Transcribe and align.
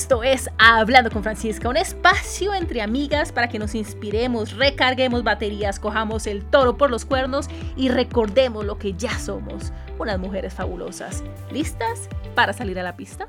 Esto 0.00 0.22
es 0.22 0.48
Hablando 0.56 1.10
con 1.10 1.22
Francisca, 1.22 1.68
un 1.68 1.76
espacio 1.76 2.54
entre 2.54 2.80
amigas 2.80 3.32
para 3.32 3.50
que 3.50 3.58
nos 3.58 3.74
inspiremos, 3.74 4.56
recarguemos 4.56 5.22
baterías, 5.22 5.78
cojamos 5.78 6.26
el 6.26 6.42
toro 6.42 6.78
por 6.78 6.90
los 6.90 7.04
cuernos 7.04 7.50
y 7.76 7.90
recordemos 7.90 8.64
lo 8.64 8.78
que 8.78 8.94
ya 8.94 9.18
somos, 9.18 9.74
unas 9.98 10.18
mujeres 10.18 10.54
fabulosas. 10.54 11.22
¿Listas 11.52 12.08
para 12.34 12.54
salir 12.54 12.80
a 12.80 12.82
la 12.82 12.96
pista? 12.96 13.28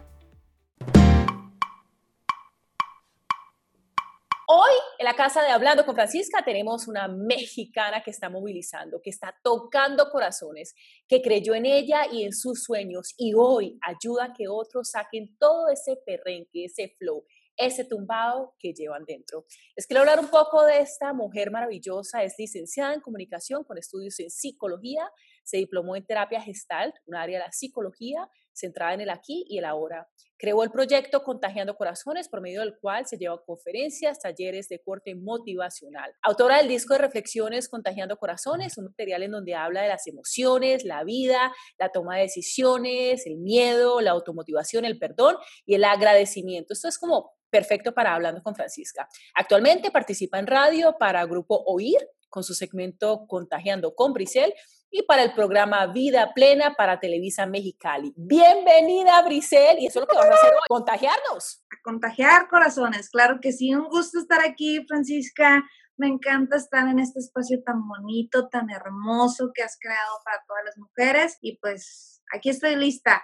En 5.01 5.05
la 5.05 5.15
casa 5.15 5.41
de 5.41 5.49
Hablando 5.49 5.83
con 5.83 5.95
Francisca 5.95 6.43
tenemos 6.45 6.87
una 6.87 7.07
mexicana 7.07 8.03
que 8.03 8.11
está 8.11 8.29
movilizando, 8.29 9.01
que 9.01 9.09
está 9.09 9.35
tocando 9.43 10.11
corazones, 10.11 10.75
que 11.07 11.23
creyó 11.23 11.55
en 11.55 11.65
ella 11.65 12.03
y 12.11 12.23
en 12.23 12.31
sus 12.31 12.61
sueños 12.61 13.15
y 13.17 13.33
hoy 13.33 13.79
ayuda 13.81 14.25
a 14.25 14.33
que 14.33 14.47
otros 14.47 14.91
saquen 14.91 15.35
todo 15.39 15.69
ese 15.69 15.97
perrenque, 16.05 16.65
ese 16.65 16.93
flow, 16.99 17.25
ese 17.57 17.83
tumbado 17.83 18.53
que 18.59 18.73
llevan 18.73 19.03
dentro. 19.05 19.45
Les 19.75 19.87
quiero 19.87 20.01
hablar 20.01 20.19
un 20.19 20.29
poco 20.29 20.63
de 20.65 20.81
esta 20.81 21.13
mujer 21.13 21.49
maravillosa. 21.49 22.23
Es 22.23 22.35
licenciada 22.37 22.93
en 22.93 23.01
comunicación 23.01 23.63
con 23.63 23.79
estudios 23.79 24.19
en 24.19 24.29
psicología. 24.29 25.09
Se 25.43 25.57
diplomó 25.57 25.95
en 25.95 26.05
terapia 26.05 26.43
gestalt, 26.43 26.93
un 27.07 27.15
área 27.15 27.39
de 27.39 27.45
la 27.45 27.51
psicología 27.51 28.29
centrada 28.53 28.93
en 28.93 29.01
el 29.01 29.09
aquí 29.09 29.45
y 29.47 29.57
el 29.57 29.65
ahora. 29.65 30.07
Creó 30.37 30.63
el 30.63 30.71
proyecto 30.71 31.23
Contagiando 31.23 31.75
Corazones, 31.75 32.27
por 32.27 32.41
medio 32.41 32.61
del 32.61 32.77
cual 32.79 33.05
se 33.05 33.17
llevan 33.17 33.39
conferencias, 33.45 34.19
talleres 34.19 34.67
de 34.69 34.81
corte 34.81 35.13
motivacional. 35.13 36.11
Autora 36.23 36.57
del 36.57 36.67
disco 36.67 36.95
de 36.95 36.99
reflexiones 36.99 37.69
Contagiando 37.69 38.17
Corazones, 38.17 38.77
un 38.77 38.85
material 38.85 39.23
en 39.23 39.31
donde 39.31 39.53
habla 39.53 39.83
de 39.83 39.89
las 39.89 40.07
emociones, 40.07 40.83
la 40.83 41.03
vida, 41.03 41.53
la 41.77 41.89
toma 41.89 42.15
de 42.15 42.23
decisiones, 42.23 43.27
el 43.27 43.37
miedo, 43.37 44.01
la 44.01 44.11
automotivación, 44.11 44.83
el 44.85 44.97
perdón 44.97 45.37
y 45.65 45.75
el 45.75 45.83
agradecimiento. 45.83 46.73
Esto 46.73 46.87
es 46.87 46.97
como 46.97 47.33
perfecto 47.51 47.93
para 47.93 48.15
Hablando 48.15 48.41
con 48.41 48.55
Francisca. 48.55 49.07
Actualmente 49.35 49.91
participa 49.91 50.39
en 50.39 50.47
radio 50.47 50.95
para 50.97 51.23
Grupo 51.25 51.61
Oír 51.67 51.99
con 52.29 52.43
su 52.43 52.55
segmento 52.55 53.27
Contagiando 53.27 53.93
con 53.93 54.13
Brisel 54.13 54.53
y 54.91 55.03
para 55.03 55.23
el 55.23 55.33
programa 55.33 55.87
Vida 55.87 56.33
Plena 56.33 56.75
para 56.75 56.99
Televisa 56.99 57.45
Mexicali. 57.45 58.13
Bienvenida, 58.17 59.21
Brisel, 59.21 59.79
y 59.79 59.87
eso 59.87 59.99
es 59.99 60.01
lo 60.01 60.07
que 60.07 60.17
vamos 60.17 60.35
a 60.35 60.37
hacer 60.37 60.53
hoy, 60.53 60.67
contagiarnos. 60.67 61.63
A 61.71 61.81
contagiar 61.81 62.49
corazones, 62.49 63.09
claro 63.09 63.39
que 63.41 63.53
sí, 63.53 63.73
un 63.73 63.87
gusto 63.87 64.19
estar 64.19 64.41
aquí, 64.45 64.85
Francisca. 64.87 65.63
Me 65.95 66.07
encanta 66.07 66.57
estar 66.57 66.87
en 66.89 66.99
este 66.99 67.19
espacio 67.19 67.63
tan 67.63 67.87
bonito, 67.87 68.49
tan 68.49 68.69
hermoso 68.69 69.51
que 69.53 69.63
has 69.63 69.77
creado 69.79 70.19
para 70.25 70.43
todas 70.45 70.65
las 70.65 70.77
mujeres 70.77 71.37
y 71.41 71.57
pues 71.57 72.21
aquí 72.33 72.49
estoy 72.49 72.75
lista 72.75 73.23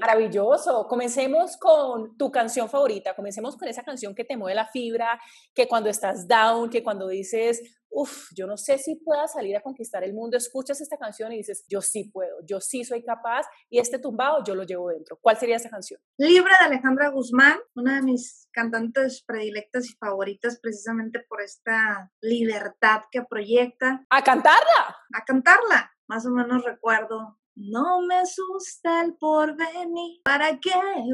Maravilloso. 0.00 0.86
Comencemos 0.86 1.56
con 1.56 2.16
tu 2.16 2.30
canción 2.30 2.68
favorita. 2.68 3.14
Comencemos 3.14 3.56
con 3.56 3.68
esa 3.68 3.82
canción 3.82 4.14
que 4.14 4.24
te 4.24 4.36
mueve 4.36 4.54
la 4.54 4.66
fibra, 4.66 5.20
que 5.54 5.66
cuando 5.66 5.90
estás 5.90 6.28
down, 6.28 6.70
que 6.70 6.82
cuando 6.82 7.08
dices, 7.08 7.60
uff, 7.90 8.28
yo 8.34 8.46
no 8.46 8.56
sé 8.56 8.78
si 8.78 8.96
pueda 8.96 9.26
salir 9.28 9.56
a 9.56 9.62
conquistar 9.62 10.04
el 10.04 10.14
mundo, 10.14 10.36
escuchas 10.36 10.80
esta 10.80 10.96
canción 10.96 11.32
y 11.32 11.38
dices, 11.38 11.64
yo 11.68 11.80
sí 11.80 12.10
puedo, 12.12 12.38
yo 12.46 12.60
sí 12.60 12.84
soy 12.84 13.02
capaz 13.02 13.46
y 13.70 13.78
este 13.78 13.98
tumbado 13.98 14.42
yo 14.44 14.54
lo 14.54 14.64
llevo 14.64 14.90
dentro. 14.90 15.18
¿Cuál 15.20 15.36
sería 15.36 15.56
esa 15.56 15.70
canción? 15.70 16.00
Libre 16.18 16.52
de 16.60 16.66
Alejandra 16.66 17.08
Guzmán, 17.10 17.58
una 17.74 17.96
de 17.96 18.02
mis 18.02 18.48
cantantes 18.52 19.22
predilectas 19.26 19.88
y 19.88 19.94
favoritas 19.96 20.58
precisamente 20.60 21.20
por 21.28 21.42
esta 21.42 22.12
libertad 22.20 23.02
que 23.10 23.22
proyecta. 23.22 24.04
A 24.10 24.22
cantarla. 24.22 24.96
A 25.14 25.24
cantarla. 25.24 25.92
Más 26.08 26.24
o 26.26 26.30
menos 26.30 26.64
recuerdo 26.64 27.38
no 27.58 28.02
me 28.02 28.14
asusta 28.14 29.02
el 29.02 29.16
porvenir, 29.16 30.20
¿para 30.24 30.60
qué 30.60 30.70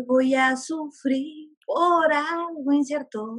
voy 0.06 0.34
a 0.34 0.56
sufrir 0.56 1.56
por 1.66 2.12
algo 2.12 2.72
incierto? 2.72 3.38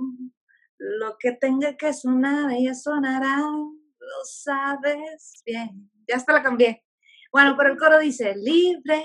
Lo 0.77 1.17
que 1.19 1.31
tenga 1.33 1.75
que 1.77 1.93
sonar, 1.93 2.51
ella 2.51 2.73
sonará, 2.73 3.37
lo 3.37 4.23
sabes 4.25 5.41
bien. 5.45 5.89
Ya 6.07 6.17
hasta 6.17 6.33
la 6.33 6.43
cambié. 6.43 6.83
Bueno, 7.31 7.55
pero 7.57 7.71
el 7.71 7.77
coro 7.77 7.99
dice, 7.99 8.35
libre, 8.35 9.03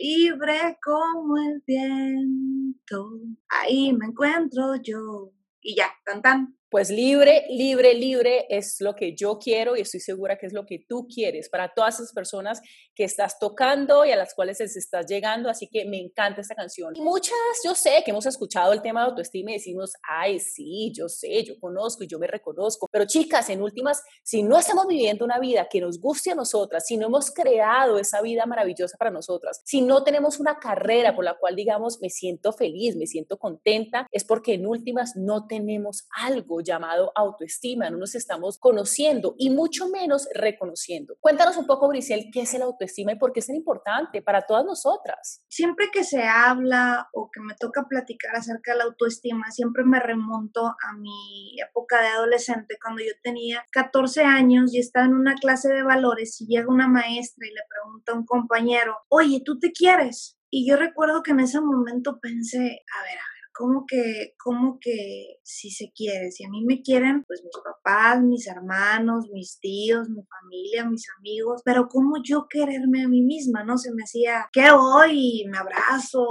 libre 0.00 0.78
como 0.84 1.36
el 1.36 1.62
viento, 1.66 3.10
ahí 3.48 3.92
me 3.92 4.06
encuentro 4.06 4.76
yo. 4.76 5.32
Y 5.60 5.76
ya, 5.76 5.90
tan 6.04 6.22
tan. 6.22 6.56
Pues 6.72 6.88
libre, 6.88 7.44
libre, 7.50 7.92
libre 7.92 8.46
es 8.48 8.80
lo 8.80 8.96
que 8.96 9.14
yo 9.14 9.38
quiero 9.38 9.76
y 9.76 9.82
estoy 9.82 10.00
segura 10.00 10.38
que 10.38 10.46
es 10.46 10.54
lo 10.54 10.64
que 10.64 10.78
tú 10.78 11.06
quieres 11.06 11.50
para 11.50 11.74
todas 11.74 11.96
esas 11.96 12.14
personas 12.14 12.62
que 12.94 13.04
estás 13.04 13.38
tocando 13.38 14.06
y 14.06 14.10
a 14.10 14.16
las 14.16 14.32
cuales 14.32 14.58
les 14.58 14.74
estás 14.78 15.04
llegando. 15.04 15.50
Así 15.50 15.68
que 15.68 15.84
me 15.84 15.98
encanta 15.98 16.40
esta 16.40 16.54
canción. 16.54 16.96
Y 16.96 17.02
muchas, 17.02 17.36
yo 17.62 17.74
sé 17.74 18.02
que 18.02 18.10
hemos 18.10 18.24
escuchado 18.24 18.72
el 18.72 18.80
tema 18.80 19.02
de 19.02 19.10
autoestima 19.10 19.50
y 19.50 19.54
decimos, 19.56 19.92
ay, 20.02 20.40
sí, 20.40 20.90
yo 20.96 21.10
sé, 21.10 21.44
yo 21.44 21.60
conozco 21.60 22.04
y 22.04 22.06
yo 22.06 22.18
me 22.18 22.26
reconozco. 22.26 22.88
Pero 22.90 23.04
chicas, 23.04 23.50
en 23.50 23.60
últimas, 23.60 24.02
si 24.22 24.42
no 24.42 24.58
estamos 24.58 24.86
viviendo 24.86 25.26
una 25.26 25.38
vida 25.38 25.68
que 25.70 25.82
nos 25.82 26.00
guste 26.00 26.30
a 26.30 26.34
nosotras, 26.34 26.86
si 26.86 26.96
no 26.96 27.08
hemos 27.08 27.30
creado 27.32 27.98
esa 27.98 28.22
vida 28.22 28.46
maravillosa 28.46 28.96
para 28.96 29.10
nosotras, 29.10 29.60
si 29.66 29.82
no 29.82 30.04
tenemos 30.04 30.40
una 30.40 30.58
carrera 30.58 31.14
por 31.14 31.26
la 31.26 31.36
cual 31.36 31.54
digamos, 31.54 32.00
me 32.00 32.08
siento 32.08 32.50
feliz, 32.50 32.96
me 32.96 33.06
siento 33.06 33.36
contenta, 33.36 34.06
es 34.10 34.24
porque 34.24 34.54
en 34.54 34.66
últimas 34.66 35.16
no 35.16 35.46
tenemos 35.46 36.06
algo 36.16 36.61
llamado 36.64 37.12
autoestima, 37.14 37.90
no 37.90 37.98
nos 37.98 38.14
estamos 38.14 38.58
conociendo 38.58 39.34
y 39.38 39.50
mucho 39.50 39.88
menos 39.88 40.28
reconociendo. 40.34 41.16
Cuéntanos 41.20 41.56
un 41.56 41.66
poco, 41.66 41.88
Grisel, 41.88 42.30
qué 42.32 42.42
es 42.42 42.54
el 42.54 42.62
autoestima 42.62 43.12
y 43.12 43.18
por 43.18 43.32
qué 43.32 43.40
es 43.40 43.46
tan 43.46 43.56
importante 43.56 44.22
para 44.22 44.42
todas 44.42 44.64
nosotras. 44.64 45.42
Siempre 45.48 45.88
que 45.92 46.04
se 46.04 46.22
habla 46.22 47.08
o 47.12 47.30
que 47.32 47.40
me 47.40 47.54
toca 47.54 47.86
platicar 47.88 48.36
acerca 48.36 48.72
de 48.72 48.78
la 48.78 48.84
autoestima, 48.84 49.50
siempre 49.50 49.84
me 49.84 50.00
remonto 50.00 50.66
a 50.66 50.96
mi 50.98 51.56
época 51.60 52.00
de 52.00 52.08
adolescente, 52.08 52.78
cuando 52.82 53.02
yo 53.02 53.12
tenía 53.22 53.64
14 53.72 54.22
años 54.24 54.72
y 54.72 54.78
estaba 54.78 55.06
en 55.06 55.14
una 55.14 55.34
clase 55.34 55.72
de 55.72 55.82
valores 55.82 56.40
y 56.40 56.46
llega 56.46 56.68
una 56.68 56.88
maestra 56.88 57.46
y 57.46 57.50
le 57.50 57.60
pregunta 57.68 58.12
a 58.12 58.16
un 58.16 58.26
compañero, 58.26 58.96
oye, 59.08 59.42
¿tú 59.44 59.58
te 59.58 59.72
quieres? 59.72 60.38
Y 60.50 60.68
yo 60.68 60.76
recuerdo 60.76 61.22
que 61.22 61.30
en 61.30 61.40
ese 61.40 61.60
momento 61.60 62.18
pensé, 62.20 62.58
a 62.58 63.02
ver, 63.02 63.18
a 63.52 63.58
como 63.58 63.84
que, 63.86 64.34
como 64.42 64.78
que 64.80 65.38
si 65.42 65.70
se 65.70 65.92
quiere, 65.94 66.30
si 66.30 66.44
a 66.44 66.48
mí 66.48 66.64
me 66.64 66.82
quieren, 66.82 67.24
pues 67.26 67.42
mis 67.42 67.56
papás, 67.62 68.22
mis 68.22 68.46
hermanos, 68.46 69.26
mis 69.32 69.58
tíos, 69.60 70.08
mi 70.08 70.22
familia, 70.24 70.88
mis 70.88 71.06
amigos, 71.18 71.62
pero 71.64 71.88
cómo 71.88 72.16
yo 72.22 72.46
quererme 72.48 73.04
a 73.04 73.08
mí 73.08 73.22
misma, 73.22 73.64
¿no? 73.64 73.78
Se 73.78 73.92
me 73.92 74.02
hacía, 74.02 74.48
¿qué 74.52 74.70
hoy? 74.70 75.44
Me 75.50 75.58
abrazo, 75.58 76.26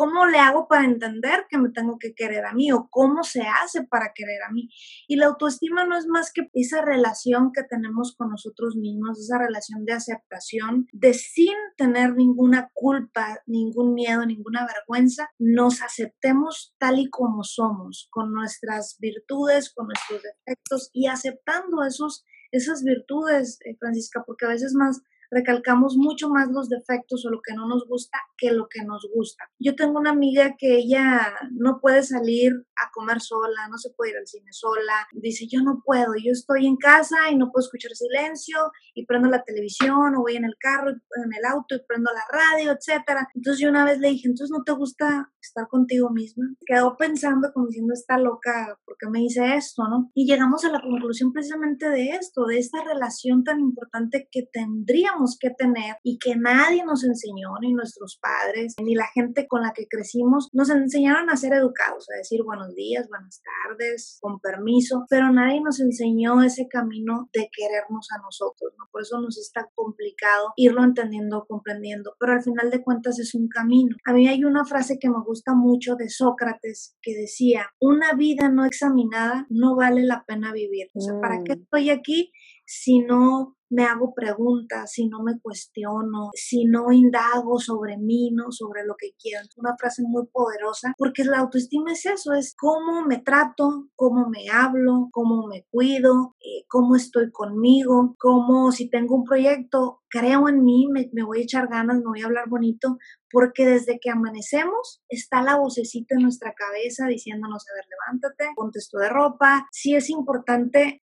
¿cómo 0.00 0.24
le 0.24 0.38
hago 0.38 0.66
para 0.66 0.86
entender 0.86 1.44
que 1.50 1.58
me 1.58 1.68
tengo 1.68 1.98
que 1.98 2.14
querer 2.14 2.46
a 2.46 2.54
mí 2.54 2.72
o 2.72 2.88
cómo 2.88 3.22
se 3.22 3.42
hace 3.42 3.84
para 3.84 4.12
querer 4.14 4.42
a 4.48 4.50
mí? 4.50 4.70
Y 5.06 5.16
la 5.16 5.26
autoestima 5.26 5.84
no 5.84 5.94
es 5.98 6.06
más 6.06 6.32
que 6.32 6.48
esa 6.54 6.80
relación 6.80 7.52
que 7.52 7.64
tenemos 7.64 8.16
con 8.16 8.30
nosotros 8.30 8.76
mismos, 8.76 9.20
esa 9.20 9.36
relación 9.36 9.84
de 9.84 9.92
aceptación, 9.92 10.86
de 10.94 11.12
sin 11.12 11.52
tener 11.76 12.14
ninguna 12.14 12.70
culpa, 12.72 13.42
ningún 13.44 13.92
miedo, 13.92 14.24
ninguna 14.24 14.66
vergüenza, 14.66 15.28
nos 15.38 15.82
aceptemos 15.82 16.74
tal 16.78 16.98
y 16.98 17.10
como 17.10 17.44
somos, 17.44 18.08
con 18.10 18.32
nuestras 18.32 18.96
virtudes, 19.00 19.70
con 19.70 19.88
nuestros 19.88 20.22
defectos 20.22 20.88
y 20.94 21.08
aceptando 21.08 21.84
esos, 21.84 22.24
esas 22.52 22.84
virtudes, 22.84 23.58
eh, 23.66 23.76
Francisca, 23.78 24.22
porque 24.26 24.46
a 24.46 24.48
veces 24.48 24.72
más 24.72 25.02
recalcamos 25.30 25.96
mucho 25.96 26.28
más 26.28 26.48
los 26.50 26.68
defectos 26.68 27.24
o 27.24 27.30
lo 27.30 27.40
que 27.40 27.54
no 27.54 27.66
nos 27.66 27.86
gusta 27.86 28.18
que 28.36 28.52
lo 28.52 28.68
que 28.68 28.84
nos 28.84 29.06
gusta. 29.14 29.44
Yo 29.58 29.76
tengo 29.76 29.98
una 29.98 30.10
amiga 30.10 30.56
que 30.58 30.76
ella 30.76 31.34
no 31.52 31.78
puede 31.80 32.02
salir 32.02 32.52
a 32.52 32.90
comer 32.92 33.20
sola, 33.20 33.68
no 33.70 33.76
se 33.78 33.90
puede 33.90 34.12
ir 34.12 34.16
al 34.16 34.26
cine 34.26 34.52
sola. 34.52 35.06
Dice, 35.12 35.46
yo 35.50 35.62
no 35.62 35.82
puedo, 35.84 36.14
yo 36.16 36.32
estoy 36.32 36.66
en 36.66 36.76
casa 36.76 37.30
y 37.30 37.36
no 37.36 37.50
puedo 37.52 37.64
escuchar 37.64 37.92
silencio 37.92 38.56
y 38.94 39.06
prendo 39.06 39.28
la 39.28 39.42
televisión 39.44 40.14
o 40.16 40.22
voy 40.22 40.36
en 40.36 40.44
el 40.44 40.56
carro, 40.58 40.90
en 40.90 41.32
el 41.36 41.44
auto 41.44 41.74
y 41.74 41.82
prendo 41.86 42.10
la 42.12 42.24
radio, 42.30 42.72
etcétera. 42.72 43.28
Entonces 43.34 43.60
yo 43.60 43.68
una 43.68 43.84
vez 43.84 43.98
le 43.98 44.08
dije, 44.08 44.28
entonces 44.28 44.50
no 44.50 44.64
te 44.64 44.72
gusta 44.72 45.30
estar 45.40 45.68
contigo 45.68 46.10
misma. 46.10 46.46
Quedó 46.64 46.96
pensando 46.96 47.52
como 47.52 47.66
diciendo, 47.66 47.92
está 47.92 48.18
loca, 48.18 48.78
¿por 48.84 48.96
qué 48.98 49.08
me 49.08 49.20
dice 49.20 49.54
esto, 49.54 49.84
no? 49.88 50.10
Y 50.14 50.26
llegamos 50.26 50.64
a 50.64 50.70
la 50.70 50.80
conclusión 50.80 51.32
precisamente 51.32 51.88
de 51.90 52.10
esto, 52.10 52.46
de 52.46 52.58
esta 52.58 52.82
relación 52.84 53.44
tan 53.44 53.60
importante 53.60 54.28
que 54.30 54.48
tendríamos 54.50 55.19
que 55.38 55.50
tener 55.50 55.96
y 56.02 56.18
que 56.18 56.36
nadie 56.36 56.84
nos 56.84 57.04
enseñó, 57.04 57.50
ni 57.60 57.72
nuestros 57.72 58.18
padres, 58.20 58.74
ni 58.82 58.94
la 58.94 59.06
gente 59.14 59.46
con 59.46 59.62
la 59.62 59.72
que 59.72 59.86
crecimos, 59.88 60.48
nos 60.52 60.70
enseñaron 60.70 61.30
a 61.30 61.36
ser 61.36 61.52
educados, 61.52 62.06
a 62.10 62.16
decir 62.16 62.42
buenos 62.42 62.74
días, 62.74 63.08
buenas 63.08 63.42
tardes, 63.42 64.18
con 64.20 64.40
permiso, 64.40 65.04
pero 65.08 65.32
nadie 65.32 65.60
nos 65.60 65.80
enseñó 65.80 66.42
ese 66.42 66.68
camino 66.68 67.28
de 67.32 67.48
querernos 67.52 68.08
a 68.16 68.22
nosotros, 68.22 68.72
¿no? 68.78 68.84
Por 68.90 69.02
eso 69.02 69.20
nos 69.20 69.38
está 69.38 69.68
complicado 69.74 70.52
irlo 70.56 70.84
entendiendo, 70.84 71.44
comprendiendo, 71.48 72.14
pero 72.18 72.32
al 72.32 72.42
final 72.42 72.70
de 72.70 72.82
cuentas 72.82 73.18
es 73.18 73.34
un 73.34 73.48
camino. 73.48 73.96
A 74.06 74.12
mí 74.12 74.28
hay 74.28 74.44
una 74.44 74.64
frase 74.64 74.98
que 74.98 75.08
me 75.08 75.22
gusta 75.24 75.54
mucho 75.54 75.96
de 75.96 76.08
Sócrates 76.08 76.96
que 77.02 77.14
decía, 77.14 77.66
una 77.80 78.14
vida 78.14 78.48
no 78.48 78.64
examinada 78.64 79.46
no 79.48 79.76
vale 79.76 80.04
la 80.04 80.24
pena 80.26 80.52
vivir. 80.52 80.88
O 80.94 81.00
sea, 81.00 81.14
¿para 81.20 81.42
qué 81.44 81.56
mm. 81.56 81.60
estoy 81.62 81.90
aquí 81.90 82.32
si 82.66 83.00
no 83.00 83.56
me 83.70 83.84
hago 83.84 84.12
preguntas, 84.14 84.92
si 84.92 85.08
no 85.08 85.22
me 85.22 85.40
cuestiono, 85.40 86.30
si 86.34 86.64
no 86.64 86.92
indago 86.92 87.58
sobre 87.58 87.96
mí, 87.96 88.30
no 88.32 88.50
sobre 88.50 88.84
lo 88.84 88.96
que 88.98 89.12
quiero. 89.18 89.46
Una 89.56 89.76
frase 89.78 90.02
muy 90.02 90.26
poderosa 90.26 90.92
porque 90.98 91.24
la 91.24 91.38
autoestima 91.38 91.92
es 91.92 92.04
eso, 92.04 92.32
es 92.32 92.54
cómo 92.56 93.06
me 93.06 93.18
trato, 93.18 93.88
cómo 93.94 94.28
me 94.28 94.48
hablo, 94.50 95.08
cómo 95.12 95.46
me 95.46 95.66
cuido, 95.70 96.36
eh, 96.40 96.64
cómo 96.68 96.96
estoy 96.96 97.30
conmigo, 97.30 98.16
cómo 98.18 98.72
si 98.72 98.90
tengo 98.90 99.16
un 99.16 99.24
proyecto, 99.24 100.00
creo 100.08 100.48
en 100.48 100.64
mí, 100.64 100.88
me, 100.90 101.08
me, 101.12 101.22
voy 101.22 101.38
a 101.38 101.42
echar 101.42 101.68
ganas, 101.68 101.98
me 101.98 102.06
voy 102.06 102.22
a 102.22 102.26
hablar 102.26 102.48
bonito, 102.48 102.98
porque 103.30 103.64
desde 103.64 104.00
que 104.00 104.10
amanecemos 104.10 105.02
está 105.08 105.42
la 105.42 105.56
vocecita 105.56 106.16
en 106.16 106.22
nuestra 106.22 106.52
cabeza 106.54 107.06
diciéndonos, 107.06 107.64
a 107.68 107.74
ver, 107.74 107.84
levántate, 107.88 108.52
ponte 108.56 108.80
esto 108.80 108.98
de 108.98 109.08
ropa. 109.08 109.68
Sí 109.70 109.94
es 109.94 110.10
importante 110.10 111.02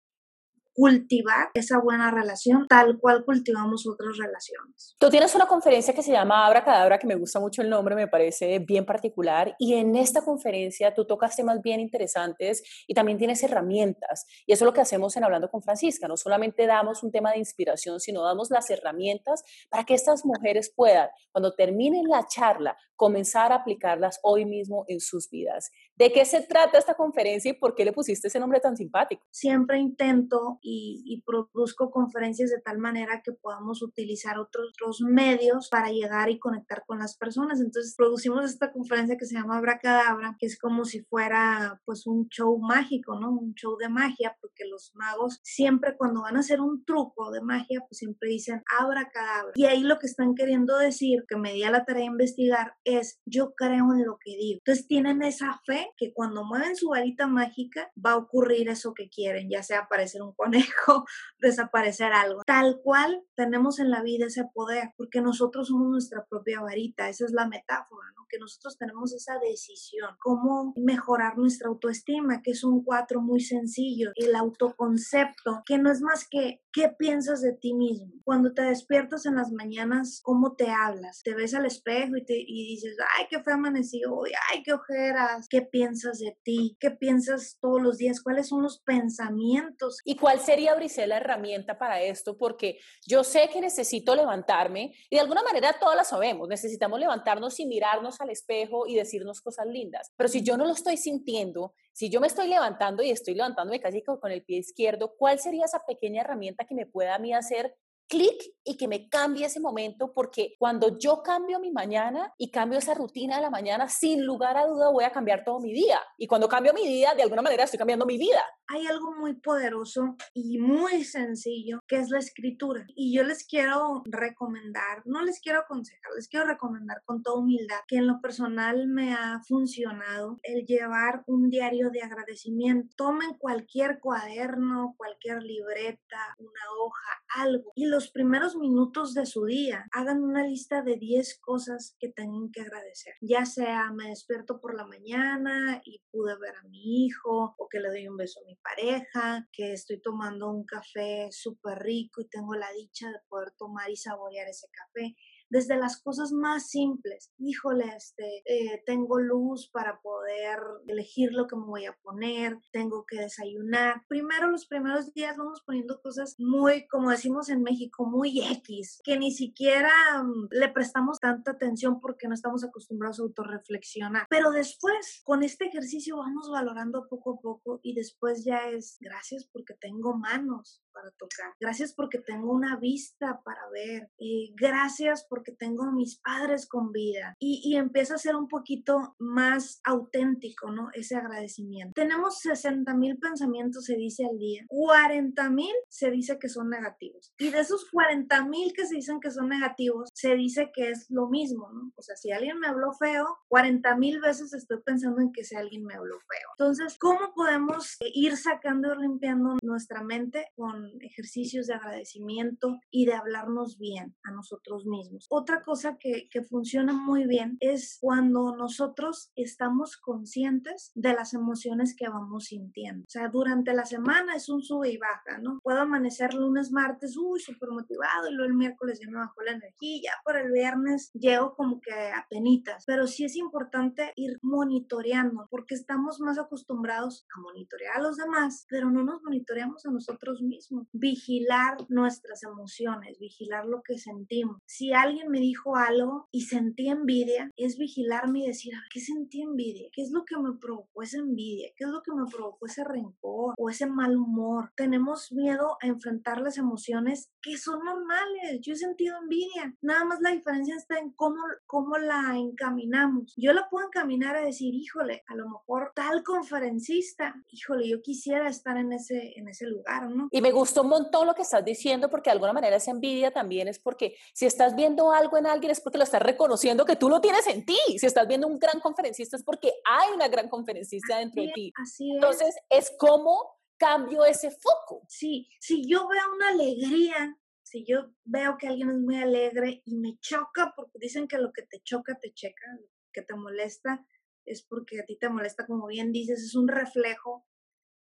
cultivar 0.75 1.51
esa 1.55 1.79
buena 1.79 2.11
relación 2.11 2.67
tal 2.69 2.99
cual 2.99 3.25
cultivamos 3.25 3.87
otras 3.87 4.19
relaciones. 4.19 4.97
Tú 4.99 5.09
tienes 5.09 5.35
una 5.35 5.47
conferencia 5.47 5.95
que 5.95 6.03
se 6.03 6.11
llama 6.11 6.47
Abra 6.47 6.65
Cadabra, 6.65 6.99
que 6.99 7.07
me 7.07 7.15
gusta 7.15 7.39
mucho 7.39 7.63
el 7.63 7.71
nombre, 7.71 7.95
me 7.95 8.09
parece 8.09 8.59
bien 8.59 8.85
particular, 8.85 9.55
y 9.59 9.75
en 9.75 9.95
esta 9.95 10.23
conferencia 10.23 10.93
tú 10.93 11.07
tocas 11.07 11.37
temas 11.37 11.63
bien 11.63 11.79
interesantes 11.79 12.63
y 12.89 12.95
también 12.95 13.19
tienes 13.19 13.43
herramientas, 13.45 14.27
y 14.47 14.53
eso 14.53 14.65
es 14.65 14.67
lo 14.67 14.73
que 14.73 14.81
hacemos 14.81 15.17
en 15.17 15.25
Hablando 15.25 15.49
con 15.49 15.63
Francisca, 15.63 16.09
no 16.09 16.17
solamente 16.17 16.67
damos 16.67 17.03
un 17.05 17.13
tema 17.13 17.31
de 17.31 17.39
inspiración, 17.39 18.01
sino 18.01 18.25
damos 18.25 18.51
las 18.51 18.69
herramientas 18.69 19.45
para 19.71 19.85
que 19.85 19.95
estas 19.95 20.25
mujeres 20.25 20.73
puedan, 20.75 21.09
cuando 21.31 21.55
terminen 21.55 22.09
la 22.09 22.27
charla, 22.27 22.77
comenzar 22.97 23.53
a 23.53 23.57
aplicarlas 23.57 24.19
hoy 24.23 24.45
mismo 24.45 24.85
en 24.89 25.01
sus 25.01 25.29
vidas. 25.31 25.71
¿De 25.97 26.13
qué 26.13 26.25
se 26.25 26.43
trata 26.43 26.79
esta 26.79 26.95
conferencia 26.95 27.51
y 27.51 27.55
por 27.55 27.75
qué 27.75 27.85
le 27.85 27.93
pusiste 27.93 28.29
ese 28.29 28.41
nombre 28.41 28.61
tan 28.61 28.77
simpático? 28.77 29.25
Siempre 29.31 29.79
intento 29.79 30.59
y, 30.65 31.23
produzco 31.27 31.91
conferencias 31.91 32.51
de 32.51 32.61
tal 32.61 32.79
manera 32.79 33.23
que 33.23 33.33
podamos 33.33 33.83
utilizar 33.83 34.39
otros, 34.39 34.73
otros, 34.75 35.01
medios 35.01 35.69
para 35.69 35.91
llegar 35.91 36.31
y 36.31 36.39
conectar 36.39 36.85
con 36.87 36.99
las 36.99 37.17
personas. 37.17 37.61
Entonces 37.61 37.95
producimos 37.97 38.45
esta 38.45 38.73
conferencia 38.73 39.17
que 39.17 39.27
se 39.27 39.35
llama 39.35 39.59
Abracadabra, 39.59 40.37
que 40.39 40.47
es 40.47 40.59
como 40.59 40.85
si 40.85 41.03
fuera 41.03 41.81
pues 41.85 42.07
un 42.07 42.29
show 42.29 42.59
mágico, 42.59 43.19
¿no? 43.19 43.31
Un 43.31 43.55
show 43.55 43.77
de 43.77 43.89
magia, 43.89 44.37
porque 44.41 44.65
los 44.67 44.93
magos 44.95 45.41
siempre 45.43 45.97
cuando 45.97 46.23
van 46.23 46.37
a 46.37 46.41
hacer 46.41 46.61
un 46.61 46.85
truco 46.85 47.31
de 47.31 47.43
magia, 47.43 47.81
pues 47.89 47.99
siempre 47.99 48.31
dicen 48.31 48.63
Abracadabra. 48.79 49.53
Y 49.55 49.65
ahí 49.67 49.83
lo 49.83 49.99
que 49.99 50.07
están 50.07 50.35
queriendo 50.35 50.79
decir, 50.79 51.25
que 51.29 51.37
me 51.37 51.53
di 51.53 51.65
a 51.65 51.71
la 51.71 51.85
tarea 51.85 52.03
de 52.03 52.13
investigar, 52.13 52.75
es 52.85 53.21
yo 53.27 53.55
creo 53.55 53.93
en 53.93 54.05
lo 54.05 54.19
que 54.19 54.37
digo. 54.37 54.61
Entonces 54.65 54.87
tienen 54.87 55.23
esa 55.23 55.61
fe 55.67 55.91
que 55.97 56.13
cuando 56.13 56.45
mueven 56.45 56.77
su 56.77 56.89
varita 56.89 57.27
mágica 57.27 57.91
va 58.05 58.13
a 58.13 58.17
ocurrir 58.17 58.69
eso 58.69 58.95
que 58.95 59.09
quieren, 59.09 59.51
ya 59.51 59.63
sea 59.63 59.81
aparecer 59.81 60.23
un 60.23 60.33
conejo, 60.33 60.54
desaparecer 61.39 62.13
algo. 62.13 62.43
Tal 62.47 62.81
cual 62.83 63.23
tenemos 63.35 63.79
en 63.79 63.91
la 63.91 64.03
vida 64.03 64.27
ese 64.27 64.45
poder, 64.53 64.93
porque 64.97 65.21
nosotros 65.21 65.69
somos 65.69 65.89
nuestra 65.89 66.25
propia 66.27 66.61
varita, 66.61 67.09
esa 67.09 67.25
es 67.25 67.33
la 67.33 67.49
metáfora, 67.49 68.15
que 68.35 68.39
nosotros 68.39 68.77
tenemos 68.77 69.13
esa 69.13 69.39
decisión, 69.39 70.11
cómo 70.19 70.73
mejorar 70.77 71.39
nuestra 71.39 71.69
autoestima, 71.69 72.43
que 72.43 72.53
es 72.53 72.65
un 72.65 72.83
cuatro 72.83 73.21
muy 73.21 73.41
sencillo, 73.41 74.11
el 74.17 74.35
autoconcepto, 74.35 75.63
que 75.65 75.79
no 75.79 75.91
es 75.91 76.01
más 76.01 76.27
que 76.29 76.61
qué 76.75 76.89
piensas 76.89 77.41
de 77.41 77.53
ti 77.53 77.73
mismo. 77.73 78.09
Cuando 78.25 78.53
te 78.53 78.63
despiertas 78.63 79.25
en 79.27 79.37
las 79.37 79.53
mañanas, 79.53 80.21
cómo 80.23 80.57
te 80.57 80.69
hablas, 80.69 81.23
te 81.23 81.35
ves 81.35 81.55
al 81.55 81.67
espejo 81.67 82.17
y, 82.17 82.25
te, 82.25 82.35
y 82.37 82.67
dices, 82.67 82.97
ay, 83.17 83.27
qué 83.31 83.41
fue 83.43 83.53
amanecido 83.53 84.15
hoy, 84.17 84.33
ay, 84.51 84.63
qué 84.65 84.73
ojeras, 84.73 85.47
qué 85.49 85.63
piensas 85.63 86.19
de 86.19 86.37
ti, 86.43 86.77
qué 86.81 86.91
piensas 86.91 87.59
todos 87.61 87.81
los 87.81 87.97
días, 87.97 88.21
cuáles 88.21 88.49
son 88.49 88.63
los 88.63 88.81
pensamientos. 88.81 89.99
¿Y 90.05 90.17
cuál 90.17 90.41
sería, 90.41 90.75
Brice, 90.75 91.07
la 91.07 91.19
herramienta 91.19 91.79
para 91.79 92.03
esto? 92.03 92.37
Porque 92.37 92.81
yo 93.07 93.23
sé 93.23 93.49
que 93.53 93.61
necesito 93.61 94.17
levantarme 94.17 94.95
y 95.09 95.15
de 95.15 95.21
alguna 95.21 95.45
manera 95.45 95.77
todas 95.79 95.97
la 95.97 96.05
sabemos, 96.05 96.49
necesitamos 96.49 96.99
levantarnos 96.99 97.61
y 97.61 97.67
mirarnos 97.67 98.21
al 98.21 98.31
espejo 98.31 98.89
y 98.89 98.97
decirnos 98.97 99.41
cosas 99.41 99.67
lindas. 99.67 100.11
Pero 100.17 100.29
si 100.29 100.43
yo 100.43 100.57
no 100.57 100.65
lo 100.65 100.73
estoy 100.73 100.97
sintiendo, 100.97 101.73
si 101.95 102.11
yo 102.11 102.21
me 102.21 102.27
estoy 102.27 102.49
levantando 102.49 103.05
y 103.05 103.11
estoy 103.11 103.35
levantándome 103.35 103.81
casi 103.81 104.03
con 104.03 104.33
el 104.33 104.43
pie 104.43 104.59
izquierdo, 104.59 105.15
¿cuál 105.17 105.39
sería 105.39 105.65
esa 105.65 105.87
pequeña 105.87 106.23
herramienta 106.23 106.67
que 106.67 106.75
me 106.75 106.87
pueda 106.87 107.15
a 107.15 107.19
mí 107.21 107.33
hacer 107.33 107.77
clic 108.09 108.55
y 108.65 108.77
que 108.77 108.89
me 108.89 109.09
cambie 109.09 109.47
ese 109.47 109.61
momento, 109.61 110.13
porque 110.15 110.55
cuando 110.59 110.99
yo 110.99 111.23
cambio 111.23 111.61
mi 111.61 111.71
mañana 111.71 112.33
y 112.39 112.51
cambio 112.51 112.79
esa 112.79 112.95
rutina 112.95 113.37
de 113.37 113.43
la 113.43 113.51
mañana, 113.51 113.89
sin 113.89 114.25
lugar 114.25 114.57
a 114.57 114.67
duda 114.67 114.91
voy 114.91 115.05
a 115.05 115.13
cambiar 115.13 115.45
todo 115.45 115.61
mi 115.61 115.73
día. 115.73 116.01
Y 116.17 116.27
cuando 116.27 116.49
cambio 116.49 116.73
mi 116.73 116.87
día, 116.87 117.15
de 117.15 117.23
alguna 117.23 117.43
manera 117.43 117.65
estoy 117.65 117.79
cambiando 117.79 118.07
mi 118.07 118.17
vida. 118.17 118.43
Hay 118.69 118.87
algo 118.87 119.13
muy 119.19 119.35
poderoso 119.35 120.17
y 120.33 120.59
muy 120.59 121.05
sencillo 121.05 121.81
que 121.87 121.97
es 121.97 122.09
la 122.09 122.19
escritura. 122.19 122.87
Y 122.95 123.15
yo 123.15 123.23
les 123.23 123.47
quiero 123.47 124.03
recomendar, 124.07 125.03
no 125.05 125.23
les 125.23 125.41
quiero 125.41 125.61
aconsejar, 125.61 126.13
les 126.17 126.29
quiero 126.29 126.47
recomendar 126.47 127.03
con 127.05 127.23
toda 127.23 127.41
humildad 127.41 127.81
que 127.87 127.97
en 127.97 128.07
lo 128.07 128.21
personal 128.23 128.87
me 128.87 129.13
ha 129.13 129.41
funcionado 129.47 130.39
el 130.43 130.65
llevar 130.65 131.23
un 131.27 131.51
diario 131.51 131.91
de 131.91 132.03
agradecimiento. 132.03 132.95
Tomen 132.97 133.35
cualquier 133.35 134.01
cuaderno, 134.01 134.95
cualquier 134.97 135.43
libreta, 135.43 136.19
una 136.39 136.63
hoja, 136.81 137.45
algo 137.45 137.73
y 137.75 137.87
los 137.95 138.11
primeros 138.11 138.57
minutos 138.57 139.15
de 139.15 139.25
su 139.25 139.45
día 139.45 139.87
hagan 139.93 140.25
una 140.25 140.45
lista 140.45 140.83
de 140.83 140.97
10 140.97 141.39
cosas 141.39 141.95
que 142.01 142.09
tengan 142.09 142.51
que 142.51 142.63
agradecer. 142.63 143.15
Ya 143.21 143.47
sea 143.47 143.93
me 143.93 144.09
despierto 144.09 144.61
por 144.61 144.75
la 144.75 144.85
mañana 144.85 145.81
y 145.85 146.03
pude 146.11 146.37
ver 146.37 146.57
a 146.57 146.69
mi 146.69 147.07
hijo 147.07 147.55
o 147.57 147.69
que 147.69 147.79
le 147.79 147.91
doy 147.91 148.09
un 148.09 148.17
beso 148.17 148.41
a 148.41 148.47
mi 148.47 148.57
pareja, 148.57 149.49
que 149.53 149.73
estoy 149.73 150.01
tomando 150.01 150.51
un 150.51 150.65
café 150.65 151.29
súper 151.31 151.79
rico 151.79 152.21
y 152.21 152.29
tengo 152.29 152.57
la 152.57 152.73
dicha 152.73 153.09
de 153.13 153.21
poder 153.29 153.53
tomar 153.53 153.89
y 153.89 153.97
saborear 153.97 154.49
ese 154.49 154.67
café 154.73 155.15
desde 155.49 155.77
las 155.77 156.01
cosas 156.03 156.33
más 156.33 156.69
simples. 156.69 157.31
Híjole, 157.39 157.85
este, 157.97 158.43
eh, 158.45 158.83
tengo 158.87 159.19
luz 159.19 159.71
para 159.71 160.01
poder 160.01 160.59
elegir 160.87 161.33
lo 161.33 161.47
que 161.47 161.57
me 161.57 161.67
voy 161.67 161.87
a 161.87 161.97
poner, 162.03 162.59
tengo 162.73 163.05
que 163.07 163.21
desayunar. 163.21 164.03
Primero, 164.09 164.51
los 164.51 164.67
primeros 164.67 165.13
días 165.13 165.37
vamos 165.37 165.63
poniendo 165.65 166.01
cosas 166.01 166.35
muy, 166.39 166.87
como 166.89 167.11
decimos 167.11 167.49
en 167.49 167.63
México, 167.63 168.05
muy 168.07 168.41
X, 168.41 169.01
que 169.05 169.19
ni 169.19 169.33
siquiera 169.33 169.91
mm, 170.23 170.49
le 170.51 170.69
prestamos 170.69 171.19
tanta 171.21 171.53
atención 171.53 172.01
porque 172.01 172.29
no 172.29 172.35
estamos 172.35 172.65
acostumbrados 172.65 173.21
a 173.21 173.23
autorreflexionar. 173.23 174.27
Pero 174.29 174.51
después, 174.51 175.23
con 175.25 175.43
este 175.43 175.67
ejercicio 175.67 176.17
vamos 176.17 176.51
valorando 176.51 177.07
poco 177.09 177.35
a 177.35 177.41
poco 177.41 177.81
y 177.83 177.95
después 177.95 178.45
ya 178.45 178.69
es 178.69 178.99
gracias 179.01 179.49
porque 179.53 179.75
tengo 179.75 180.17
manos 180.17 180.83
para 180.93 181.11
tocar, 181.13 181.53
gracias 181.59 181.93
porque 181.93 182.19
tengo 182.19 182.53
una 182.53 182.77
vista 182.77 183.41
para 183.45 183.69
ver, 183.71 184.11
y 184.17 184.55
gracias 184.57 185.27
porque 185.35 185.51
tengo 185.51 185.83
a 185.83 185.91
mis 185.91 186.21
padres 186.21 186.69
con 186.69 186.93
vida 186.93 187.35
y, 187.41 187.61
y 187.65 187.75
empieza 187.77 188.15
a 188.15 188.19
ser 188.19 188.37
un 188.37 188.47
poquito 188.47 189.17
más 189.19 189.81
auténtico, 189.83 190.71
¿no? 190.71 190.91
Ese 190.95 191.17
agradecimiento. 191.17 191.93
Tenemos 191.95 192.39
60 192.39 192.95
mil 192.95 193.19
pensamientos, 193.19 193.85
se 193.85 193.97
dice 193.97 194.25
al 194.25 194.39
día, 194.39 194.65
40 194.69 195.51
mil 195.51 195.75
se 195.89 196.13
dice 196.13 196.39
que 196.39 196.49
son 196.49 196.71
negativos 196.71 197.33
y 197.37 197.51
de 197.51 197.59
esos 197.59 197.91
40 197.91 198.45
mil 198.45 198.73
que 198.73 198.87
se 198.87 198.95
dicen 198.95 199.19
que 199.19 199.33
son 199.33 199.49
negativos, 199.49 200.09
se 200.15 200.37
dice 200.37 200.71
que 200.73 200.91
es 200.91 201.07
lo 201.11 201.29
mismo, 201.29 201.69
¿no? 201.73 201.93
O 201.97 202.03
sea, 202.03 202.15
si 202.15 202.31
alguien 202.31 202.61
me 202.61 202.69
habló 202.69 202.93
feo, 202.93 203.27
40 203.49 203.97
mil 203.97 204.21
veces 204.21 204.53
estoy 204.55 204.83
pensando 204.85 205.21
en 205.21 205.33
que 205.33 205.43
si 205.43 205.57
alguien 205.57 205.85
me 205.85 205.95
habló 205.95 206.15
feo. 206.21 206.49
Entonces, 206.59 206.97
¿cómo 206.99 207.33
podemos 207.35 207.97
ir 208.01 208.37
sacando 208.37 208.95
y 208.95 209.03
limpiando 209.03 209.57
nuestra 209.63 210.05
mente 210.05 210.47
con 210.55 210.93
ejercicios 211.01 211.67
de 211.67 211.75
agradecimiento 211.75 212.79
y 212.91 213.07
de 213.07 213.15
hablarnos 213.15 213.79
bien 213.79 214.15
a 214.23 214.31
nosotros 214.31 214.87
mismos? 214.87 215.24
Otra 215.31 215.63
cosa 215.63 215.97
que, 215.99 216.29
funciona 216.49 216.93
muy 216.93 217.27
bien 217.27 217.57
es 217.61 217.99
cuando 218.01 218.55
nosotros 218.57 219.31
estamos 219.35 219.97
conscientes 219.97 220.93
de 220.95 221.15
las 221.15 221.33
emociones 221.33 221.95
que 221.97 222.09
vamos 222.09 222.47
sintiendo. 222.47 223.05
O 223.05 223.11
sea, 223.11 223.29
durante 223.29 223.73
la 223.73 223.87
semana 223.87 224.35
es 224.35 224.49
un 224.49 224.63
sube 224.63 224.91
y 224.91 224.99
baja, 224.99 225.39
¿no? 225.41 225.59
Puedo 225.63 225.81
amanecer 225.81 226.35
lunes, 226.35 226.71
martes, 226.71 227.17
uy, 227.17 227.41
súper 227.41 227.71
motivado, 227.71 228.29
y 228.29 228.35
luego 228.35 228.51
el 228.51 228.57
miércoles 228.57 229.01
ya 229.01 229.11
me 229.11 229.19
bajó 229.19 229.43
la 229.43 229.53
energía, 229.53 230.01
ya 230.03 230.13
por 230.25 230.37
el 230.37 230.53
viernes 230.53 231.11
llego 231.15 231.55
como 231.55 231.81
que 231.81 231.93
a 231.93 232.27
penitas. 232.29 232.85
Pero 232.87 233.07
sí 233.07 233.25
es 233.25 233.37
importante 233.37 234.13
ir 234.17 234.39
monitoreando, 234.43 235.47
porque 235.51 235.75
estamos 235.75 236.21
más 236.21 236.39
acostumbrados 236.39 237.27
a 237.35 237.41
monitorear 237.41 237.97
a 237.97 238.03
los 238.03 238.17
demás, 238.17 238.67
pero 238.69 238.91
no 238.91 239.03
nos 239.03 239.23
monitoreamos 239.23 239.87
a 239.87 239.91
nosotros 239.91 240.43
mismos. 240.43 240.87
Vigilar 240.93 241.77
nuestras 241.89 242.43
emociones, 242.43 243.19
vigilar 243.19 243.67
lo 243.67 243.83
que 243.83 243.99
sentimos. 243.99 244.59
Si 244.67 244.93
alguien 244.93 245.14
alguien 245.15 245.31
me 245.31 245.39
dijo 245.39 245.77
algo 245.77 246.29
y 246.33 246.43
sentí 246.43 246.89
envidia, 246.89 247.51
es 247.57 247.79
vigilarme 247.79 248.41
y 248.41 248.47
decir, 248.49 248.75
¿qué 248.93 249.01
sentí 249.01 249.43
envidia? 249.43 249.89
¿Qué 249.93 250.03
es 250.03 250.11
lo 250.11 250.25
que 250.25 250.37
me 250.37 250.55
provocó 250.59 251.03
esa 251.03 251.19
envidia? 251.19 251.71
¿Qué 251.77 251.85
es 251.85 251.91
lo 251.91 252.03
que 252.03 252.13
me 252.13 252.27
provocó 252.27 252.67
ese 252.67 252.83
rencor 252.83 253.55
o 253.57 253.71
ese 253.71 253.87
mal 253.87 254.17
humor? 254.17 254.73
Tenemos 254.77 255.31
miedo 255.31 255.77
a 255.81 255.87
enfrentar 255.87 256.41
las 256.41 256.59
emociones 256.59 257.31
que 257.41 257.57
son 257.57 257.85
normales. 257.85 258.61
Yo 258.61 258.73
he 258.73 258.77
sentido 258.77 259.17
envidia. 259.19 259.75
Nada 259.83 260.05
más 260.05 260.21
la 260.21 260.31
diferencia 260.31 260.75
está 260.75 260.99
en 260.99 261.13
cómo, 261.13 261.41
cómo 261.67 261.97
la 261.97 262.37
encaminamos. 262.37 263.33
Yo 263.37 263.53
la 263.53 263.69
puedo 263.69 263.87
encaminar 263.87 264.37
a 264.37 264.45
decir, 264.45 264.75
híjole, 264.75 265.23
a 265.29 265.37
lo 265.37 265.49
mejor 265.49 265.93
tal 265.95 266.25
conferencista, 266.25 267.35
híjole, 267.51 267.89
yo 267.89 268.03
quisiera 268.03 268.49
estar 268.49 268.77
en 268.77 268.93
ese, 268.93 269.39
en 269.39 269.49
ese 269.49 269.67
lugar, 269.67 270.11
¿no? 270.11 270.29
Y 270.33 270.41
me 270.41 270.51
gustó 270.51 270.83
un 270.83 270.89
montón 270.89 271.27
lo 271.27 271.35
que 271.35 271.43
estás 271.43 271.65
diciendo 271.65 272.11
porque 272.11 272.31
de 272.31 272.33
alguna 272.33 272.53
manera 272.53 272.77
esa 272.77 272.91
envidia 272.91 273.31
también 273.31 273.69
es 273.69 273.79
porque 273.79 274.17
si 274.33 274.47
estás 274.47 274.75
viendo 274.75 275.04
algo 275.13 275.37
en 275.37 275.47
alguien 275.47 275.71
es 275.71 275.81
porque 275.81 275.99
lo 275.99 276.05
estás 276.05 276.23
reconociendo 276.23 276.85
que 276.85 276.97
tú 276.97 277.09
lo 277.09 277.21
tienes 277.21 277.47
en 277.47 277.65
ti. 277.65 277.79
Si 277.99 278.07
estás 278.07 278.27
viendo 278.27 278.47
un 278.47 278.59
gran 278.59 278.81
conferencista 278.81 279.37
es 279.37 279.45
porque 279.45 279.73
hay 279.85 280.13
una 280.13 280.29
gran 280.29 280.49
conferencista 280.49 281.19
dentro 281.19 281.43
de 281.43 281.53
ti. 281.55 281.73
Así 281.83 282.11
es. 282.11 282.15
Entonces, 282.17 282.57
es 282.71 282.93
como 282.99 283.59
cambio 283.77 284.25
ese 284.25 284.51
foco. 284.51 285.05
Sí, 285.09 285.49
si 285.61 285.89
yo 285.89 286.09
veo 286.09 286.35
una 286.35 286.49
alegría, 286.49 287.37
si 287.63 287.85
yo 287.85 288.13
veo 288.25 288.57
que 288.59 288.69
alguien 288.69 288.91
es 288.91 288.99
muy 288.99 289.17
alegre 289.17 289.83
y 289.85 289.97
me 289.97 290.19
choca, 290.21 290.73
porque 290.77 290.99
dicen 290.99 291.27
que 291.27 291.39
lo 291.39 291.53
que 291.53 291.63
te 291.63 291.81
choca, 291.83 292.19
te 292.19 292.33
checa, 292.33 292.67
lo 292.81 292.87
que 293.13 293.23
te 293.23 293.35
molesta, 293.35 294.07
es 294.45 294.63
porque 294.63 295.01
a 295.01 295.05
ti 295.05 295.17
te 295.17 295.29
molesta, 295.29 295.67
como 295.67 295.87
bien 295.87 296.13
dices, 296.13 296.43
es 296.43 296.55
un 296.55 296.69
reflejo. 296.69 297.47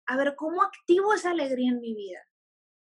A 0.06 0.18
ver, 0.18 0.36
¿cómo 0.36 0.64
activo 0.64 1.14
esa 1.14 1.32
alegría 1.32 1.70
en 1.70 1.80
mi 1.80 1.94
vida? 1.94 2.20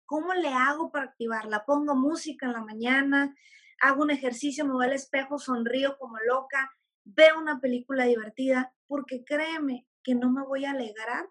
¿Cómo 0.06 0.34
le 0.34 0.50
hago 0.50 0.92
para 0.92 1.06
activarla? 1.06 1.66
Pongo 1.66 1.96
música 1.96 2.46
en 2.46 2.54
la 2.54 2.64
mañana, 2.64 3.36
hago 3.82 4.04
un 4.04 4.12
ejercicio, 4.12 4.66
me 4.66 4.74
voy 4.74 4.86
al 4.86 4.94
espejo, 4.94 5.40
sonrío 5.40 5.98
como 5.98 6.18
loca, 6.28 6.72
veo 7.04 7.40
una 7.40 7.60
película 7.60 8.06
divertida, 8.06 8.74
porque 8.88 9.24
créeme 9.26 9.88
que 10.04 10.16
no 10.16 10.32
me 10.32 10.44
voy 10.44 10.66
a 10.66 10.72
alegrar 10.72 11.28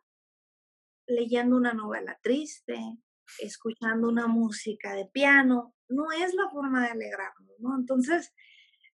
leyendo 1.06 1.56
una 1.56 1.72
novela 1.72 2.18
triste, 2.22 2.76
escuchando 3.38 4.08
una 4.08 4.26
música 4.26 4.94
de 4.94 5.06
piano, 5.06 5.74
no 5.88 6.10
es 6.12 6.34
la 6.34 6.48
forma 6.50 6.84
de 6.84 6.90
alegrarnos, 6.90 7.60
¿no? 7.60 7.76
Entonces, 7.76 8.32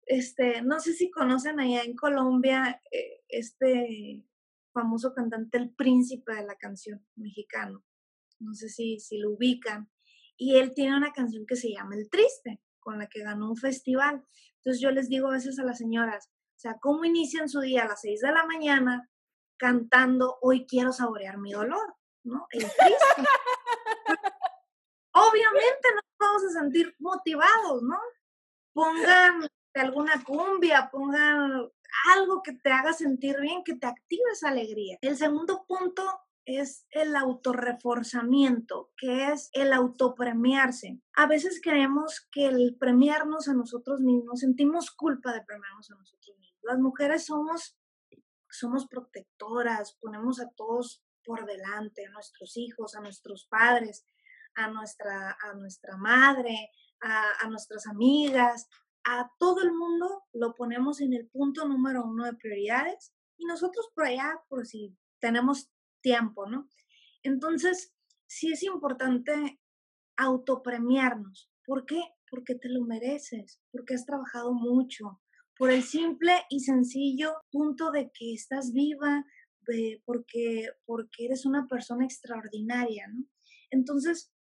este, 0.06 0.62
no 0.62 0.78
sé 0.78 0.92
si 0.92 1.10
conocen 1.10 1.58
allá 1.58 1.82
en 1.82 1.96
Colombia 1.96 2.80
eh, 2.90 3.22
este 3.28 4.24
famoso 4.72 5.14
cantante, 5.14 5.56
el 5.56 5.70
príncipe 5.70 6.34
de 6.34 6.44
la 6.44 6.56
canción 6.56 7.06
mexicano, 7.16 7.82
no 8.38 8.54
sé 8.54 8.68
si, 8.68 9.00
si 9.00 9.18
lo 9.18 9.30
ubican, 9.30 9.90
y 10.36 10.56
él 10.56 10.74
tiene 10.74 10.96
una 10.96 11.12
canción 11.12 11.46
que 11.46 11.56
se 11.56 11.70
llama 11.70 11.96
El 11.96 12.10
Triste, 12.10 12.60
con 12.86 13.00
la 13.00 13.08
que 13.08 13.24
ganó 13.24 13.50
un 13.50 13.56
festival. 13.56 14.24
Entonces 14.58 14.80
yo 14.80 14.92
les 14.92 15.08
digo 15.08 15.26
a 15.26 15.32
veces 15.32 15.58
a 15.58 15.64
las 15.64 15.78
señoras, 15.78 16.30
o 16.30 16.58
sea, 16.58 16.76
¿cómo 16.80 17.04
inician 17.04 17.48
su 17.48 17.60
día 17.60 17.82
a 17.82 17.88
las 17.88 18.00
6 18.00 18.20
de 18.20 18.30
la 18.30 18.46
mañana 18.46 19.10
cantando 19.56 20.38
Hoy 20.40 20.66
quiero 20.68 20.92
saborear 20.92 21.36
mi 21.36 21.50
dolor? 21.50 21.96
¿No? 22.22 22.46
El 22.50 22.60
triste. 22.60 22.76
Obviamente 25.12 25.88
nos 25.96 26.04
vamos 26.20 26.44
a 26.44 26.60
sentir 26.60 26.94
motivados, 27.00 27.82
¿no? 27.82 27.98
Pongan 28.72 29.48
alguna 29.74 30.22
cumbia, 30.22 30.88
pongan 30.88 31.68
algo 32.14 32.40
que 32.40 32.52
te 32.52 32.70
haga 32.70 32.92
sentir 32.92 33.40
bien, 33.40 33.64
que 33.64 33.74
te 33.74 33.86
active 33.88 34.30
esa 34.32 34.50
alegría. 34.50 34.96
El 35.00 35.16
segundo 35.16 35.64
punto 35.66 36.20
es 36.46 36.86
el 36.90 37.16
autorreforzamiento, 37.16 38.92
que 38.96 39.32
es 39.32 39.50
el 39.52 39.72
autopremiarse. 39.72 41.00
A 41.14 41.26
veces 41.26 41.60
creemos 41.62 42.26
que 42.30 42.46
el 42.46 42.76
premiarnos 42.78 43.48
a 43.48 43.54
nosotros 43.54 44.00
mismos, 44.00 44.40
sentimos 44.40 44.92
culpa 44.92 45.32
de 45.32 45.44
premiarnos 45.44 45.90
a 45.90 45.96
nosotros 45.96 46.38
mismos. 46.38 46.60
Las 46.62 46.78
mujeres 46.78 47.26
somos, 47.26 47.76
somos 48.48 48.86
protectoras, 48.86 49.98
ponemos 50.00 50.40
a 50.40 50.48
todos 50.50 51.04
por 51.24 51.44
delante, 51.46 52.06
a 52.06 52.10
nuestros 52.12 52.56
hijos, 52.56 52.94
a 52.94 53.00
nuestros 53.00 53.46
padres, 53.48 54.06
a 54.54 54.68
nuestra, 54.68 55.36
a 55.42 55.54
nuestra 55.54 55.96
madre, 55.96 56.70
a, 57.00 57.44
a 57.44 57.48
nuestras 57.48 57.88
amigas, 57.88 58.68
a 59.04 59.30
todo 59.38 59.62
el 59.62 59.72
mundo 59.72 60.24
lo 60.32 60.54
ponemos 60.54 61.00
en 61.00 61.12
el 61.12 61.28
punto 61.28 61.66
número 61.66 62.04
uno 62.04 62.24
de 62.24 62.34
prioridades 62.34 63.12
y 63.36 63.44
nosotros 63.46 63.90
por 63.94 64.04
allá, 64.04 64.40
por 64.48 64.66
si 64.66 64.96
tenemos 65.20 65.70
tiempo, 66.06 66.46
¿no? 66.48 66.68
Entonces, 67.24 67.92
sí 68.28 68.52
es 68.52 68.62
importante 68.62 69.58
autopremiarnos. 70.16 71.50
¿Por 71.64 71.84
qué? 71.84 72.00
Porque 72.30 72.54
te 72.54 72.68
lo 72.68 72.84
mereces, 72.84 73.60
porque 73.72 73.94
has 73.94 74.06
trabajado 74.06 74.54
mucho, 74.54 75.20
por 75.58 75.72
el 75.72 75.82
simple 75.82 76.32
y 76.48 76.60
sencillo 76.60 77.34
punto 77.50 77.90
de 77.90 78.12
que 78.14 78.32
estás 78.32 78.72
viva, 78.72 79.24
porque, 80.04 80.68
porque 80.84 81.24
eres 81.24 81.44
una 81.44 81.66
persona 81.66 82.04
extraordinaria, 82.04 83.08
¿no? 83.08 83.24
Entonces, 83.70 84.32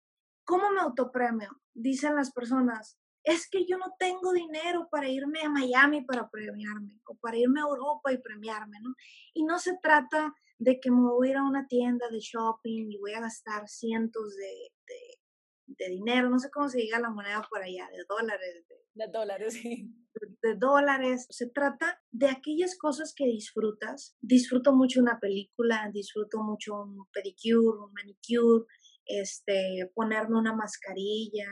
¿cómo 0.44 0.70
me 0.70 0.82
autopremio? 0.82 1.50
Dicen 1.74 2.16
las 2.16 2.32
personas, 2.32 3.00
es 3.26 3.50
que 3.50 3.66
yo 3.66 3.78
no 3.78 3.96
tengo 3.98 4.32
dinero 4.34 4.88
para 4.90 5.10
irme 5.10 5.42
a 5.42 5.50
Miami 5.50 6.06
para 6.06 6.30
premiarme 6.30 7.02
o 7.08 7.16
para 7.16 7.38
irme 7.38 7.60
a 7.60 7.64
Europa 7.64 8.14
y 8.14 8.20
premiarme, 8.20 8.78
¿no? 8.82 8.94
Y 9.34 9.44
no 9.44 9.58
se 9.58 9.78
trata 9.82 10.34
de 10.60 10.80
que 10.80 10.92
me 10.92 11.02
voy 11.02 11.30
a 11.30 11.32
ir 11.32 11.38
a 11.38 11.44
una 11.44 11.68
tienda 11.68 12.08
de 12.10 12.20
shopping 12.20 12.92
y 12.92 12.98
voy 12.98 13.14
a 13.14 13.22
gastar 13.22 13.68
cientos 13.68 14.36
de, 14.36 14.72
de, 15.68 15.90
dinero, 15.90 16.30
no 16.30 16.40
sé 16.40 16.50
cómo 16.52 16.70
se 16.70 16.78
diga 16.78 17.00
la 17.00 17.10
moneda 17.10 17.46
por 17.50 17.62
allá, 17.62 17.90
de 17.90 18.06
dólares. 18.08 18.66
De, 18.94 19.08
dólares, 19.08 19.54
sí. 19.54 19.92
De, 20.42 20.56
dólares. 20.56 21.26
Se 21.30 21.50
trata 21.50 22.00
de 22.12 22.28
aquellas 22.28 22.78
cosas 22.78 23.14
que 23.16 23.26
disfrutas. 23.26 24.16
Disfruto 24.22 24.74
mucho 24.74 25.02
una 25.02 25.20
película, 25.20 25.90
disfruto 25.92 26.44
mucho 26.44 26.84
un 26.84 27.08
pedicure, 27.12 27.80
un 27.80 27.92
manicure, 27.92 28.66
este, 29.06 29.92
ponerme 29.94 30.38
una 30.38 30.56
mascarilla, 30.56 31.50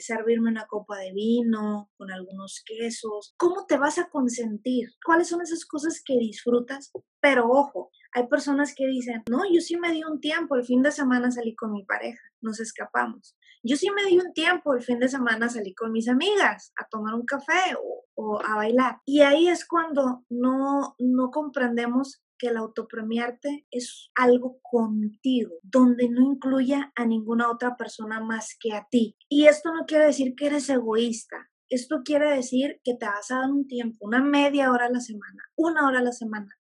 servirme 0.00 0.50
una 0.50 0.66
copa 0.66 0.98
de 0.98 1.12
vino 1.12 1.90
con 1.96 2.10
algunos 2.10 2.62
quesos. 2.64 3.34
¿Cómo 3.36 3.66
te 3.66 3.78
vas 3.78 3.98
a 3.98 4.08
consentir? 4.08 4.90
¿Cuáles 5.04 5.28
son 5.28 5.42
esas 5.42 5.64
cosas 5.64 6.02
que 6.04 6.18
disfrutas? 6.18 6.92
Pero 7.20 7.48
ojo, 7.48 7.90
hay 8.12 8.26
personas 8.26 8.74
que 8.74 8.86
dicen, 8.86 9.22
no, 9.30 9.42
yo 9.50 9.60
sí 9.60 9.76
me 9.76 9.92
di 9.92 10.04
un 10.04 10.20
tiempo, 10.20 10.56
el 10.56 10.64
fin 10.64 10.82
de 10.82 10.92
semana 10.92 11.30
salí 11.30 11.54
con 11.54 11.72
mi 11.72 11.84
pareja, 11.84 12.22
nos 12.40 12.60
escapamos. 12.60 13.36
Yo 13.62 13.76
sí 13.76 13.88
me 13.90 14.04
di 14.04 14.18
un 14.18 14.32
tiempo, 14.32 14.74
el 14.74 14.82
fin 14.82 14.98
de 14.98 15.08
semana 15.08 15.48
salí 15.48 15.74
con 15.74 15.92
mis 15.92 16.08
amigas 16.08 16.72
a 16.76 16.86
tomar 16.88 17.14
un 17.14 17.24
café 17.26 17.74
o, 17.82 18.04
o 18.14 18.40
a 18.40 18.56
bailar. 18.56 18.98
Y 19.04 19.20
ahí 19.22 19.48
es 19.48 19.66
cuando 19.66 20.24
no, 20.28 20.94
no 20.98 21.30
comprendemos 21.30 22.22
que 22.38 22.48
el 22.48 22.56
autopremiarte 22.56 23.66
es 23.70 24.10
algo 24.14 24.60
contigo, 24.62 25.56
donde 25.62 26.08
no 26.08 26.22
incluya 26.22 26.92
a 26.94 27.04
ninguna 27.04 27.50
otra 27.50 27.76
persona 27.76 28.20
más 28.20 28.56
que 28.58 28.72
a 28.72 28.86
ti. 28.90 29.16
Y 29.28 29.46
esto 29.46 29.72
no 29.72 29.86
quiere 29.86 30.06
decir 30.06 30.34
que 30.34 30.46
eres 30.46 30.68
egoísta. 30.70 31.50
Esto 31.68 32.02
quiere 32.04 32.30
decir 32.30 32.80
que 32.82 32.94
te 32.94 33.06
vas 33.06 33.30
a 33.30 33.40
dar 33.40 33.50
un 33.50 33.66
tiempo, 33.66 34.06
una 34.06 34.22
media 34.22 34.70
hora 34.70 34.86
a 34.86 34.90
la 34.90 35.00
semana, 35.00 35.42
una 35.56 35.86
hora 35.86 35.98
a 35.98 36.02
la 36.02 36.12
semana. 36.12 36.56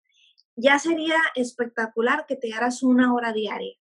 Ya 0.55 0.79
sería 0.79 1.17
espectacular 1.35 2.25
que 2.27 2.35
te 2.35 2.53
hagas 2.53 2.83
una 2.83 3.13
hora 3.13 3.31
diaria 3.31 3.77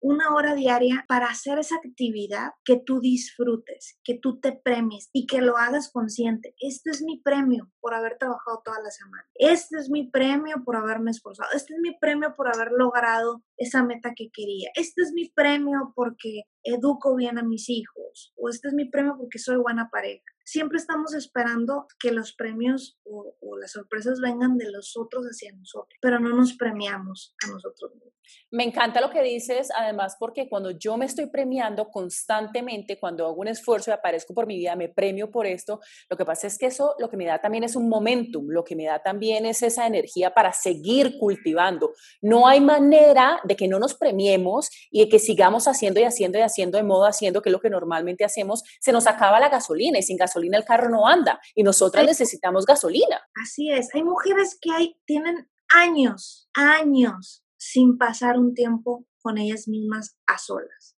una 0.00 0.34
hora 0.34 0.54
diaria 0.54 1.04
para 1.08 1.26
hacer 1.26 1.58
esa 1.58 1.76
actividad 1.76 2.52
que 2.64 2.80
tú 2.84 3.00
disfrutes, 3.00 3.98
que 4.04 4.18
tú 4.18 4.40
te 4.40 4.52
premies 4.52 5.08
y 5.12 5.26
que 5.26 5.40
lo 5.40 5.56
hagas 5.56 5.90
consciente. 5.90 6.54
Este 6.58 6.90
es 6.90 7.02
mi 7.02 7.20
premio 7.20 7.70
por 7.80 7.94
haber 7.94 8.18
trabajado 8.18 8.62
toda 8.64 8.80
la 8.82 8.90
semana. 8.90 9.24
Este 9.34 9.78
es 9.78 9.90
mi 9.90 10.10
premio 10.10 10.62
por 10.64 10.76
haberme 10.76 11.10
esforzado. 11.10 11.50
Este 11.54 11.74
es 11.74 11.80
mi 11.80 11.96
premio 11.98 12.34
por 12.36 12.48
haber 12.48 12.72
logrado 12.72 13.42
esa 13.56 13.82
meta 13.82 14.12
que 14.14 14.30
quería. 14.32 14.70
Este 14.74 15.02
es 15.02 15.12
mi 15.12 15.28
premio 15.28 15.92
porque 15.94 16.42
educo 16.64 17.16
bien 17.16 17.38
a 17.38 17.42
mis 17.42 17.68
hijos. 17.68 18.32
O 18.36 18.48
este 18.48 18.68
es 18.68 18.74
mi 18.74 18.88
premio 18.88 19.16
porque 19.18 19.38
soy 19.38 19.56
buena 19.56 19.88
pareja 19.90 20.32
siempre 20.44 20.78
estamos 20.78 21.14
esperando 21.14 21.86
que 21.98 22.12
los 22.12 22.34
premios 22.34 22.98
o, 23.04 23.34
las 23.60 23.72
sorpresas 23.72 24.18
vengan 24.20 24.56
de 24.58 24.70
los 24.70 24.96
otros 24.96 25.24
hacia 25.24 25.52
nosotros, 25.52 25.96
pero 26.00 26.18
no 26.18 26.34
nos 26.34 26.54
premiamos 26.54 27.36
a 27.44 27.52
nosotros 27.52 27.92
mismos. 27.94 28.12
Me 28.50 28.64
encanta 28.64 29.00
lo 29.00 29.10
que 29.10 29.22
dices, 29.22 29.68
además, 29.76 30.16
porque 30.18 30.48
cuando 30.48 30.70
yo 30.70 30.96
me 30.96 31.04
estoy 31.04 31.26
premiando 31.26 31.88
constantemente, 31.90 32.98
cuando 32.98 33.26
hago 33.26 33.36
un 33.40 33.48
esfuerzo 33.48 33.90
y 33.90 33.94
aparezco 33.94 34.34
por 34.34 34.46
mi 34.46 34.56
vida, 34.56 34.74
me 34.74 34.88
premio 34.88 35.30
por 35.30 35.46
esto, 35.46 35.80
lo 36.08 36.16
que 36.16 36.24
pasa 36.24 36.46
es 36.46 36.58
que 36.58 36.66
eso 36.66 36.94
lo 36.98 37.08
que 37.08 37.16
me 37.16 37.26
da 37.26 37.40
también 37.40 37.64
es 37.64 37.76
un 37.76 37.88
momentum, 37.88 38.48
lo 38.48 38.64
que 38.64 38.74
me 38.74 38.86
da 38.86 39.00
también 39.00 39.46
es 39.46 39.62
esa 39.62 39.86
energía 39.86 40.34
para 40.34 40.52
seguir 40.52 41.18
cultivando. 41.18 41.92
No 42.20 42.48
hay 42.48 42.60
manera 42.60 43.40
de 43.44 43.54
que 43.54 43.68
no 43.68 43.78
nos 43.78 43.94
premiemos 43.94 44.70
y 44.90 45.00
de 45.00 45.08
que 45.08 45.18
sigamos 45.18 45.68
haciendo 45.68 46.00
y 46.00 46.04
haciendo 46.04 46.38
y 46.38 46.42
haciendo 46.42 46.51
de 46.78 46.82
modo 46.82 47.06
haciendo 47.06 47.42
que 47.42 47.50
lo 47.50 47.60
que 47.60 47.70
normalmente 47.70 48.24
hacemos, 48.24 48.64
se 48.80 48.92
nos 48.92 49.06
acaba 49.06 49.40
la 49.40 49.48
gasolina 49.48 49.98
y 49.98 50.02
sin 50.02 50.16
gasolina 50.16 50.32
gasolina 50.32 50.56
el 50.56 50.64
carro 50.64 50.88
no 50.88 51.06
anda 51.06 51.40
y 51.54 51.62
nosotras 51.62 52.06
necesitamos 52.06 52.64
gasolina. 52.64 53.20
Así 53.42 53.70
es, 53.70 53.94
hay 53.94 54.02
mujeres 54.02 54.58
que 54.60 54.70
hay, 54.70 54.96
tienen 55.04 55.48
años, 55.74 56.48
años 56.54 57.44
sin 57.56 57.98
pasar 57.98 58.38
un 58.38 58.54
tiempo 58.54 59.06
con 59.20 59.38
ellas 59.38 59.68
mismas 59.68 60.16
a 60.26 60.38
solas. 60.38 60.96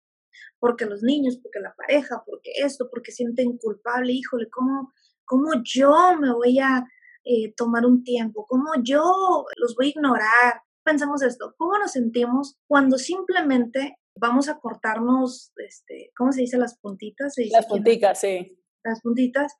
Porque 0.59 0.87
los 0.87 1.03
niños, 1.03 1.39
porque 1.43 1.61
la 1.61 1.75
pareja, 1.75 2.23
porque 2.25 2.53
esto, 2.57 2.89
porque 2.91 3.13
sienten 3.13 3.59
culpable, 3.59 4.13
híjole, 4.13 4.49
¿cómo, 4.49 4.93
¿Cómo 5.27 5.51
yo 5.63 6.17
me 6.21 6.33
voy 6.33 6.59
a 6.59 6.87
eh, 7.25 7.55
tomar 7.55 7.87
un 7.87 8.05
tiempo? 8.05 8.47
¿Cómo 8.47 8.73
yo 8.83 9.47
los 9.57 9.75
voy 9.75 9.87
a 9.87 9.91
ignorar? 9.91 10.63
Pensamos 10.85 11.23
esto, 11.23 11.55
¿cómo 11.57 11.79
nos 11.79 11.93
sentimos 11.93 12.59
cuando 12.67 12.99
simplemente 12.99 13.99
vamos 14.17 14.49
a 14.49 14.59
cortarnos, 14.59 15.53
este, 15.57 16.11
¿cómo 16.17 16.33
se 16.33 16.43
dice? 16.43 16.59
Las 16.59 16.79
puntitas. 16.79 17.35
las 17.51 17.67
puntitas, 17.67 18.21
sí. 18.21 18.59
Las 18.85 19.01
puntitas. 19.01 19.55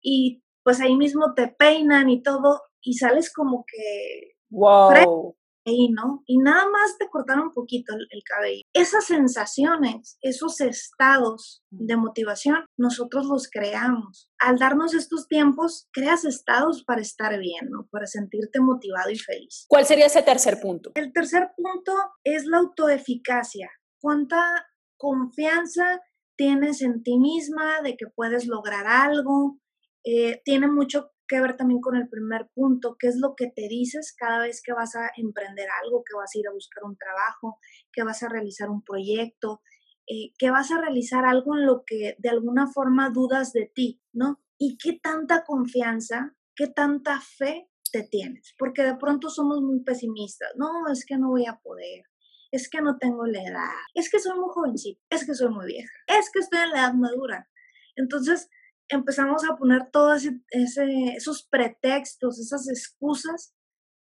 Y 0.00 0.42
pues 0.62 0.80
ahí 0.80 0.96
mismo 0.96 1.34
te 1.34 1.48
peinan 1.48 2.08
y 2.08 2.22
todo 2.22 2.62
y 2.82 2.94
sales 2.94 3.32
como 3.32 3.64
que... 3.66 4.34
¡Wow! 4.50 5.36
Ahí, 5.68 5.88
¿no? 5.88 6.22
Y 6.26 6.38
nada 6.38 6.62
más 6.70 6.96
te 6.96 7.08
cortaron 7.08 7.46
un 7.46 7.52
poquito 7.52 7.92
el, 7.92 8.06
el, 8.10 8.22
cabello. 8.22 8.62
Esas 8.72 9.04
sensaciones, 9.04 10.16
esos 10.20 10.60
estados 10.60 11.64
de 11.70 11.96
motivación, 11.96 12.66
nosotros 12.78 13.26
los 13.26 13.50
creamos. 13.50 14.30
Al 14.38 14.58
darnos 14.58 14.94
estos 14.94 15.26
tiempos, 15.26 15.88
creas 15.92 16.24
estados 16.24 16.84
para 16.84 17.00
estar 17.00 17.36
bien, 17.40 17.68
¿no? 17.68 17.88
Para 17.90 18.06
sentirte 18.06 18.60
motivado 18.60 19.10
y 19.10 19.18
feliz. 19.18 19.66
¿Cuál 19.68 19.86
sería 19.86 20.06
ese 20.06 20.22
tercer 20.22 20.60
punto? 20.60 20.92
El 20.94 21.12
tercer 21.12 21.50
punto 21.56 21.92
es 22.22 22.46
la 22.46 22.58
autoeficacia 22.58 23.68
cuánta 24.00 24.66
confianza 24.96 26.02
tienes 26.36 26.82
en 26.82 27.02
ti 27.02 27.18
misma 27.18 27.80
de 27.82 27.96
que 27.96 28.06
puedes 28.06 28.46
lograr 28.46 28.86
algo. 28.86 29.58
Eh, 30.04 30.40
tiene 30.44 30.68
mucho 30.68 31.12
que 31.26 31.40
ver 31.40 31.56
también 31.56 31.80
con 31.80 31.96
el 31.96 32.08
primer 32.08 32.48
punto, 32.54 32.96
qué 32.98 33.08
es 33.08 33.16
lo 33.16 33.34
que 33.34 33.48
te 33.48 33.68
dices 33.68 34.14
cada 34.16 34.42
vez 34.42 34.62
que 34.62 34.72
vas 34.72 34.94
a 34.94 35.10
emprender 35.16 35.68
algo, 35.82 36.04
que 36.04 36.16
vas 36.16 36.30
a 36.34 36.38
ir 36.38 36.46
a 36.46 36.52
buscar 36.52 36.84
un 36.84 36.96
trabajo, 36.96 37.58
que 37.92 38.04
vas 38.04 38.22
a 38.22 38.28
realizar 38.28 38.70
un 38.70 38.82
proyecto, 38.82 39.60
eh, 40.06 40.32
que 40.38 40.50
vas 40.50 40.70
a 40.70 40.80
realizar 40.80 41.24
algo 41.24 41.56
en 41.56 41.66
lo 41.66 41.82
que 41.84 42.14
de 42.18 42.28
alguna 42.28 42.68
forma 42.68 43.10
dudas 43.10 43.52
de 43.52 43.70
ti, 43.74 44.00
¿no? 44.12 44.40
Y 44.56 44.78
qué 44.78 44.98
tanta 45.02 45.44
confianza, 45.44 46.36
qué 46.54 46.68
tanta 46.68 47.20
fe 47.20 47.68
te 47.90 48.04
tienes, 48.04 48.54
porque 48.58 48.82
de 48.82 48.96
pronto 48.96 49.30
somos 49.30 49.60
muy 49.62 49.82
pesimistas, 49.82 50.50
no, 50.56 50.88
es 50.92 51.04
que 51.04 51.18
no 51.18 51.30
voy 51.30 51.46
a 51.46 51.58
poder, 51.60 52.04
es 52.50 52.68
que 52.68 52.80
no 52.80 52.98
tengo 52.98 53.26
la 53.26 53.42
edad, 53.42 53.74
es 53.94 54.10
que 54.10 54.18
soy 54.18 54.38
muy 54.38 54.48
jovencita, 54.50 55.00
es 55.10 55.26
que 55.26 55.34
soy 55.34 55.50
muy 55.50 55.66
vieja, 55.66 55.92
es 56.06 56.30
que 56.32 56.40
estoy 56.40 56.60
en 56.60 56.70
la 56.70 56.78
edad 56.80 56.94
madura. 56.94 57.48
Entonces 57.96 58.48
empezamos 58.88 59.42
a 59.44 59.56
poner 59.56 59.90
todos 59.90 60.22
esos 60.50 61.46
pretextos, 61.48 62.38
esas 62.38 62.68
excusas 62.68 63.54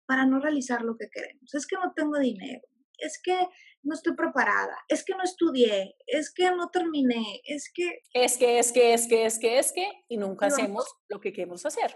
para 0.06 0.26
no 0.26 0.40
realizar 0.40 0.82
lo 0.82 0.96
que 0.98 1.10
queremos. 1.10 1.54
Es 1.54 1.66
que 1.66 1.76
no 1.76 1.94
tengo 1.96 2.20
dinero, 2.20 2.62
es 3.00 3.20
que 3.22 3.38
no 3.84 3.94
estoy 3.94 4.16
preparada, 4.16 4.78
es 4.88 5.04
que 5.06 5.14
no 5.14 5.24
estudié, 5.24 5.96
es 6.08 6.34
que 6.34 6.50
no 6.52 6.70
terminé, 6.70 7.42
es 7.46 7.72
que... 7.74 8.02
Es 8.14 8.38
que, 8.38 8.60
es 8.60 8.72
que, 8.72 8.94
es 8.94 9.08
que, 9.08 9.26
es 9.26 9.40
que, 9.40 9.60
es 9.60 9.72
que, 9.72 9.88
y 10.08 10.18
nunca 10.18 10.48
hacemos 10.48 10.86
lo 11.08 11.20
que 11.20 11.34
queremos 11.34 11.66
hacer. 11.66 11.96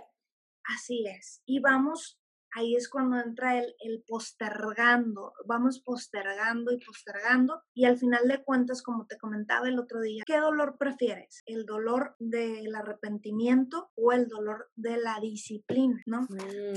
Así 0.63 1.06
es, 1.08 1.41
y 1.46 1.60
vamos 1.60 2.19
ahí 2.53 2.75
es 2.75 2.89
cuando 2.89 3.20
entra 3.20 3.58
el, 3.58 3.75
el, 3.79 4.03
postergando, 4.08 5.34
vamos 5.46 5.79
postergando 5.79 6.72
y 6.72 6.79
postergando 6.79 7.62
y 7.74 7.86
al 7.86 7.98
final 7.98 8.27
de 8.27 8.44
cuentas, 8.44 8.82
como 8.82 9.06
te 9.06 9.18
comentaba 9.18 9.68
el 9.68 9.79
otro 9.79 10.01
día, 10.01 10.24
¿qué 10.25 10.38
dolor 10.38 10.77
prefieres? 10.77 11.44
¿El 11.46 11.65
dolor 11.65 12.15
del 12.20 12.74
arrepentimiento 12.75 13.91
o 13.96 14.12
el 14.12 14.27
dolor 14.27 14.70
de 14.75 14.98
la 14.98 15.20
disciplina? 15.20 16.01
¿No? 16.06 16.27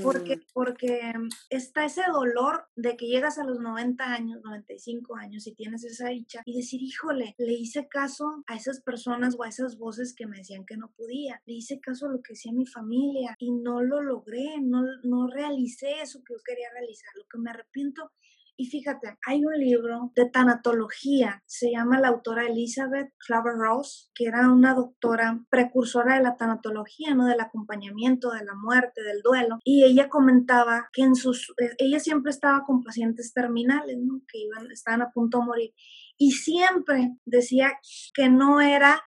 Porque, 0.03 0.37
mm. 0.37 0.41
porque 0.53 1.13
está 1.49 1.85
ese 1.85 2.03
dolor 2.11 2.65
de 2.75 2.95
que 2.97 3.07
llegas 3.07 3.37
a 3.37 3.43
los 3.43 3.59
90 3.59 4.03
años, 4.03 4.41
95 4.43 5.15
años 5.15 5.47
y 5.47 5.55
tienes 5.55 5.83
esa 5.83 6.09
dicha 6.09 6.41
y 6.45 6.57
decir, 6.57 6.81
híjole, 6.81 7.35
le 7.37 7.53
hice 7.53 7.87
caso 7.87 8.43
a 8.47 8.55
esas 8.55 8.81
personas 8.81 9.35
o 9.37 9.43
a 9.43 9.49
esas 9.49 9.77
voces 9.77 10.13
que 10.15 10.27
me 10.27 10.37
decían 10.37 10.65
que 10.65 10.77
no 10.77 10.91
podía, 10.95 11.41
le 11.45 11.53
hice 11.53 11.79
caso 11.79 12.07
a 12.07 12.11
lo 12.11 12.21
que 12.21 12.33
decía 12.33 12.51
mi 12.53 12.65
familia 12.65 13.35
y 13.39 13.51
no 13.51 13.81
lo 13.81 14.01
logré, 14.01 14.59
no, 14.61 14.83
no 15.03 15.27
realicé 15.27 15.62
hice 15.63 16.01
eso 16.01 16.19
que 16.25 16.33
yo 16.33 16.39
quería 16.45 16.69
realizar. 16.71 17.09
Lo 17.15 17.25
que 17.29 17.39
me 17.39 17.51
arrepiento 17.51 18.11
y 18.55 18.67
fíjate, 18.67 19.17
hay 19.25 19.43
un 19.43 19.57
libro 19.57 20.11
de 20.15 20.29
tanatología, 20.29 21.41
se 21.47 21.71
llama 21.71 21.99
la 21.99 22.09
autora 22.09 22.45
Elizabeth 22.45 23.11
Claver 23.17 23.55
Ross, 23.55 24.11
que 24.13 24.25
era 24.25 24.51
una 24.51 24.75
doctora 24.75 25.43
precursora 25.49 26.17
de 26.17 26.23
la 26.23 26.37
tanatología, 26.37 27.15
¿no? 27.15 27.25
Del 27.25 27.39
acompañamiento, 27.39 28.31
de 28.31 28.45
la 28.45 28.53
muerte, 28.53 29.01
del 29.01 29.21
duelo. 29.23 29.57
Y 29.63 29.85
ella 29.85 30.07
comentaba 30.07 30.89
que 30.93 31.01
en 31.01 31.15
sus, 31.15 31.51
eh, 31.57 31.71
ella 31.79 31.99
siempre 31.99 32.29
estaba 32.29 32.63
con 32.63 32.83
pacientes 32.83 33.33
terminales, 33.33 33.97
¿no? 33.99 34.21
Que 34.27 34.39
iban, 34.39 34.71
estaban 34.71 35.01
a 35.01 35.11
punto 35.11 35.39
de 35.39 35.45
morir 35.45 35.73
y 36.17 36.31
siempre 36.31 37.15
decía 37.25 37.73
que 38.13 38.29
no 38.29 38.61
era, 38.61 39.01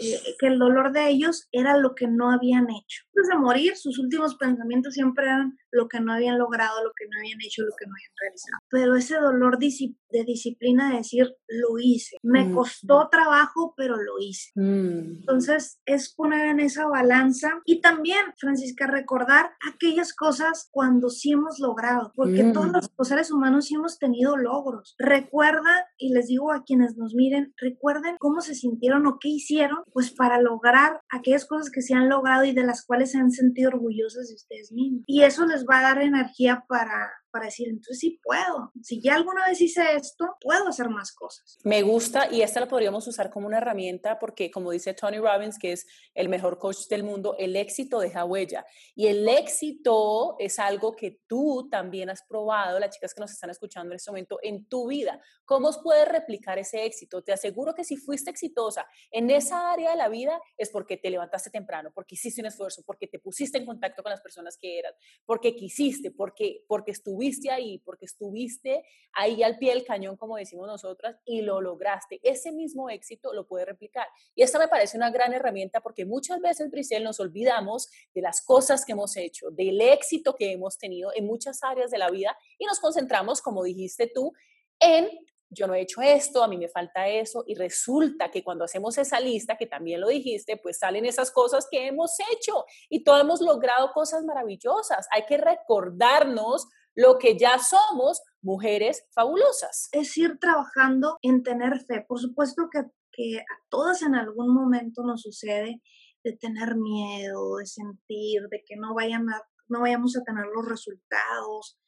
eh, 0.00 0.20
que 0.38 0.46
el 0.48 0.58
dolor 0.58 0.92
de 0.92 1.08
ellos 1.08 1.48
era 1.52 1.76
lo 1.76 1.94
que 1.94 2.08
no 2.08 2.30
habían 2.30 2.66
hecho. 2.70 3.04
Antes 3.16 3.30
de 3.30 3.38
morir, 3.38 3.76
sus 3.76 3.98
últimos 3.98 4.36
pensamientos 4.36 4.94
siempre 4.94 5.24
eran 5.24 5.58
lo 5.70 5.88
que 5.88 6.00
no 6.00 6.12
habían 6.12 6.38
logrado, 6.38 6.82
lo 6.82 6.92
que 6.96 7.06
no 7.10 7.18
habían 7.18 7.40
hecho, 7.42 7.62
lo 7.62 7.72
que 7.78 7.86
no 7.86 7.92
habían 7.92 8.12
realizado. 8.20 8.58
Pero 8.70 8.96
ese 8.96 9.16
dolor 9.16 9.58
de 9.58 10.24
disciplina 10.24 10.90
de 10.90 10.98
decir, 10.98 11.34
lo 11.48 11.78
hice. 11.78 12.16
Me 12.22 12.50
costó 12.52 13.08
trabajo, 13.10 13.74
pero 13.76 13.96
lo 13.96 14.18
hice. 14.20 14.50
Mm. 14.54 15.20
Entonces, 15.20 15.80
es 15.84 16.14
poner 16.14 16.46
en 16.46 16.60
esa 16.60 16.86
balanza 16.86 17.60
y 17.64 17.80
también, 17.80 18.24
Francisca, 18.38 18.86
recordar 18.86 19.50
aquellas 19.72 20.14
cosas 20.14 20.68
cuando 20.70 21.10
sí 21.10 21.32
hemos 21.32 21.58
logrado, 21.58 22.12
porque 22.14 22.50
todos 22.52 22.68
mm. 22.68 22.94
los 22.96 23.08
seres 23.08 23.30
humanos 23.30 23.66
sí 23.66 23.74
hemos 23.74 23.98
tenido 23.98 24.36
logros. 24.36 24.94
Recuerda, 24.98 25.88
y 25.98 26.12
les 26.12 26.28
digo 26.28 26.47
a 26.52 26.64
quienes 26.64 26.96
nos 26.96 27.14
miren, 27.14 27.54
recuerden 27.56 28.16
cómo 28.18 28.40
se 28.40 28.54
sintieron 28.54 29.06
o 29.06 29.18
qué 29.20 29.28
hicieron, 29.28 29.78
pues 29.92 30.10
para 30.10 30.40
lograr 30.40 31.00
aquellas 31.10 31.46
cosas 31.46 31.70
que 31.70 31.82
se 31.82 31.94
han 31.94 32.08
logrado 32.08 32.44
y 32.44 32.52
de 32.52 32.64
las 32.64 32.84
cuales 32.84 33.12
se 33.12 33.18
han 33.18 33.30
sentido 33.30 33.70
orgullosos 33.70 34.28
de 34.28 34.34
ustedes 34.34 34.72
mismos. 34.72 35.02
Y 35.06 35.22
eso 35.22 35.46
les 35.46 35.64
va 35.64 35.80
a 35.80 35.82
dar 35.82 36.02
energía 36.02 36.64
para 36.68 37.10
para 37.30 37.46
decir, 37.46 37.68
entonces 37.68 37.98
sí 37.98 38.20
puedo. 38.22 38.72
Si 38.82 39.00
ya 39.02 39.14
alguna 39.14 39.46
vez 39.46 39.60
hice 39.60 39.82
esto, 39.94 40.36
puedo 40.40 40.68
hacer 40.68 40.88
más 40.88 41.12
cosas. 41.12 41.58
Me 41.64 41.82
gusta 41.82 42.32
y 42.32 42.42
esta 42.42 42.60
la 42.60 42.68
podríamos 42.68 43.06
usar 43.06 43.30
como 43.30 43.46
una 43.46 43.58
herramienta 43.58 44.18
porque, 44.18 44.50
como 44.50 44.70
dice 44.70 44.94
Tony 44.94 45.18
Robbins, 45.18 45.58
que 45.58 45.72
es 45.72 45.86
el 46.14 46.28
mejor 46.28 46.58
coach 46.58 46.86
del 46.88 47.04
mundo, 47.04 47.36
el 47.38 47.56
éxito 47.56 48.00
deja 48.00 48.24
huella. 48.24 48.64
Y 48.94 49.06
el 49.06 49.28
éxito 49.28 50.36
es 50.38 50.58
algo 50.58 50.96
que 50.96 51.20
tú 51.26 51.68
también 51.70 52.10
has 52.10 52.22
probado, 52.22 52.78
las 52.78 52.94
chicas 52.94 53.14
que 53.14 53.20
nos 53.20 53.30
están 53.30 53.50
escuchando 53.50 53.92
en 53.92 53.96
este 53.96 54.10
momento, 54.10 54.38
en 54.42 54.66
tu 54.66 54.88
vida. 54.88 55.20
¿Cómo 55.44 55.70
puedes 55.82 56.08
replicar 56.08 56.58
ese 56.58 56.84
éxito? 56.84 57.22
Te 57.22 57.32
aseguro 57.32 57.74
que 57.74 57.84
si 57.84 57.96
fuiste 57.96 58.30
exitosa 58.30 58.86
en 59.10 59.30
esa 59.30 59.72
área 59.72 59.90
de 59.90 59.96
la 59.96 60.08
vida 60.08 60.40
es 60.56 60.70
porque 60.70 60.96
te 60.96 61.10
levantaste 61.10 61.50
temprano, 61.50 61.90
porque 61.94 62.14
hiciste 62.14 62.40
un 62.40 62.46
esfuerzo, 62.46 62.82
porque 62.86 63.06
te 63.06 63.18
pusiste 63.18 63.58
en 63.58 63.66
contacto 63.66 64.02
con 64.02 64.10
las 64.10 64.20
personas 64.20 64.56
que 64.58 64.78
eras, 64.78 64.94
porque 65.26 65.54
quisiste, 65.54 66.10
porque, 66.10 66.64
porque 66.66 66.92
estuviste 66.92 67.17
estuviste 67.18 67.50
ahí, 67.50 67.78
porque 67.78 68.04
estuviste 68.04 68.84
ahí 69.12 69.42
al 69.42 69.58
pie 69.58 69.74
del 69.74 69.84
cañón, 69.84 70.16
como 70.16 70.36
decimos 70.36 70.66
nosotras, 70.66 71.16
y 71.24 71.42
lo 71.42 71.60
lograste. 71.60 72.20
Ese 72.22 72.52
mismo 72.52 72.90
éxito 72.90 73.32
lo 73.32 73.46
puede 73.46 73.64
replicar. 73.64 74.06
Y 74.34 74.42
esta 74.42 74.58
me 74.58 74.68
parece 74.68 74.96
una 74.96 75.10
gran 75.10 75.32
herramienta 75.32 75.80
porque 75.80 76.04
muchas 76.04 76.40
veces, 76.40 76.70
Brisel, 76.70 77.02
nos 77.02 77.18
olvidamos 77.20 77.90
de 78.14 78.22
las 78.22 78.40
cosas 78.42 78.84
que 78.84 78.92
hemos 78.92 79.16
hecho, 79.16 79.50
del 79.50 79.80
éxito 79.80 80.36
que 80.36 80.52
hemos 80.52 80.78
tenido 80.78 81.10
en 81.14 81.26
muchas 81.26 81.62
áreas 81.62 81.90
de 81.90 81.98
la 81.98 82.10
vida 82.10 82.36
y 82.58 82.66
nos 82.66 82.78
concentramos, 82.78 83.42
como 83.42 83.64
dijiste 83.64 84.10
tú, 84.14 84.32
en 84.78 85.08
yo 85.50 85.66
no 85.66 85.74
he 85.74 85.80
hecho 85.80 86.02
esto, 86.02 86.42
a 86.42 86.48
mí 86.48 86.58
me 86.58 86.68
falta 86.68 87.08
eso, 87.08 87.44
y 87.46 87.54
resulta 87.54 88.30
que 88.30 88.44
cuando 88.44 88.64
hacemos 88.64 88.98
esa 88.98 89.18
lista, 89.18 89.56
que 89.56 89.66
también 89.66 90.00
lo 90.00 90.08
dijiste, 90.08 90.56
pues 90.58 90.78
salen 90.78 91.06
esas 91.06 91.30
cosas 91.30 91.66
que 91.70 91.86
hemos 91.86 92.16
hecho 92.32 92.64
y 92.88 93.02
todos 93.02 93.20
hemos 93.20 93.40
logrado 93.40 93.92
cosas 93.92 94.24
maravillosas. 94.24 95.08
Hay 95.10 95.24
que 95.24 95.38
recordarnos 95.38 96.68
lo 96.98 97.18
que 97.18 97.38
ya 97.38 97.58
somos, 97.58 98.22
mujeres 98.42 99.06
fabulosas. 99.14 99.88
Es 99.92 100.16
ir 100.16 100.38
trabajando 100.38 101.18
en 101.22 101.42
tener 101.42 101.80
fe. 101.86 102.04
Por 102.06 102.18
supuesto 102.18 102.68
que, 102.72 102.82
que 103.12 103.38
a 103.38 103.56
todas 103.68 104.02
en 104.02 104.14
algún 104.14 104.54
momento 104.54 105.02
nos 105.04 105.22
sucede 105.22 105.80
de 106.24 106.36
tener 106.36 106.76
miedo, 106.76 107.56
de 107.56 107.66
sentir, 107.66 108.42
de 108.50 108.62
que 108.66 108.76
no, 108.76 108.94
vayamos 108.94 110.16
a 110.16 110.24
tener 110.24 110.46
los 110.54 110.68
resultados 110.68 111.78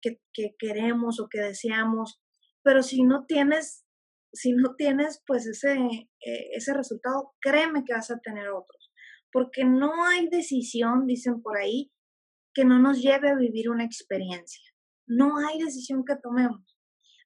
que, 0.00 0.20
que 0.32 0.54
queremos 0.58 1.18
o 1.18 1.28
que 1.28 1.40
deseamos 1.40 2.20
pero 2.68 2.82
si 2.82 3.02
no 3.02 3.24
tienes, 3.24 3.86
si 4.32 4.52
no 4.52 4.74
tienes 4.76 5.22
pues 5.26 5.46
ese, 5.46 5.74
eh, 5.74 6.50
ese 6.52 6.74
resultado, 6.74 7.32
créeme 7.40 7.82
que 7.82 7.94
vas 7.94 8.10
a 8.10 8.18
tener 8.18 8.50
otros, 8.50 8.92
porque 9.32 9.64
no 9.64 10.04
hay 10.04 10.28
decisión, 10.28 11.06
dicen 11.06 11.40
por 11.40 11.56
ahí, 11.56 11.90
que 12.58 12.64
no 12.64 12.80
nos 12.80 13.00
lleve 13.00 13.30
a 13.30 13.36
vivir 13.36 13.70
una 13.70 13.84
experiencia. 13.84 14.64
No 15.06 15.38
hay 15.38 15.60
decisión 15.60 16.04
que 16.04 16.16
tomemos. 16.16 16.76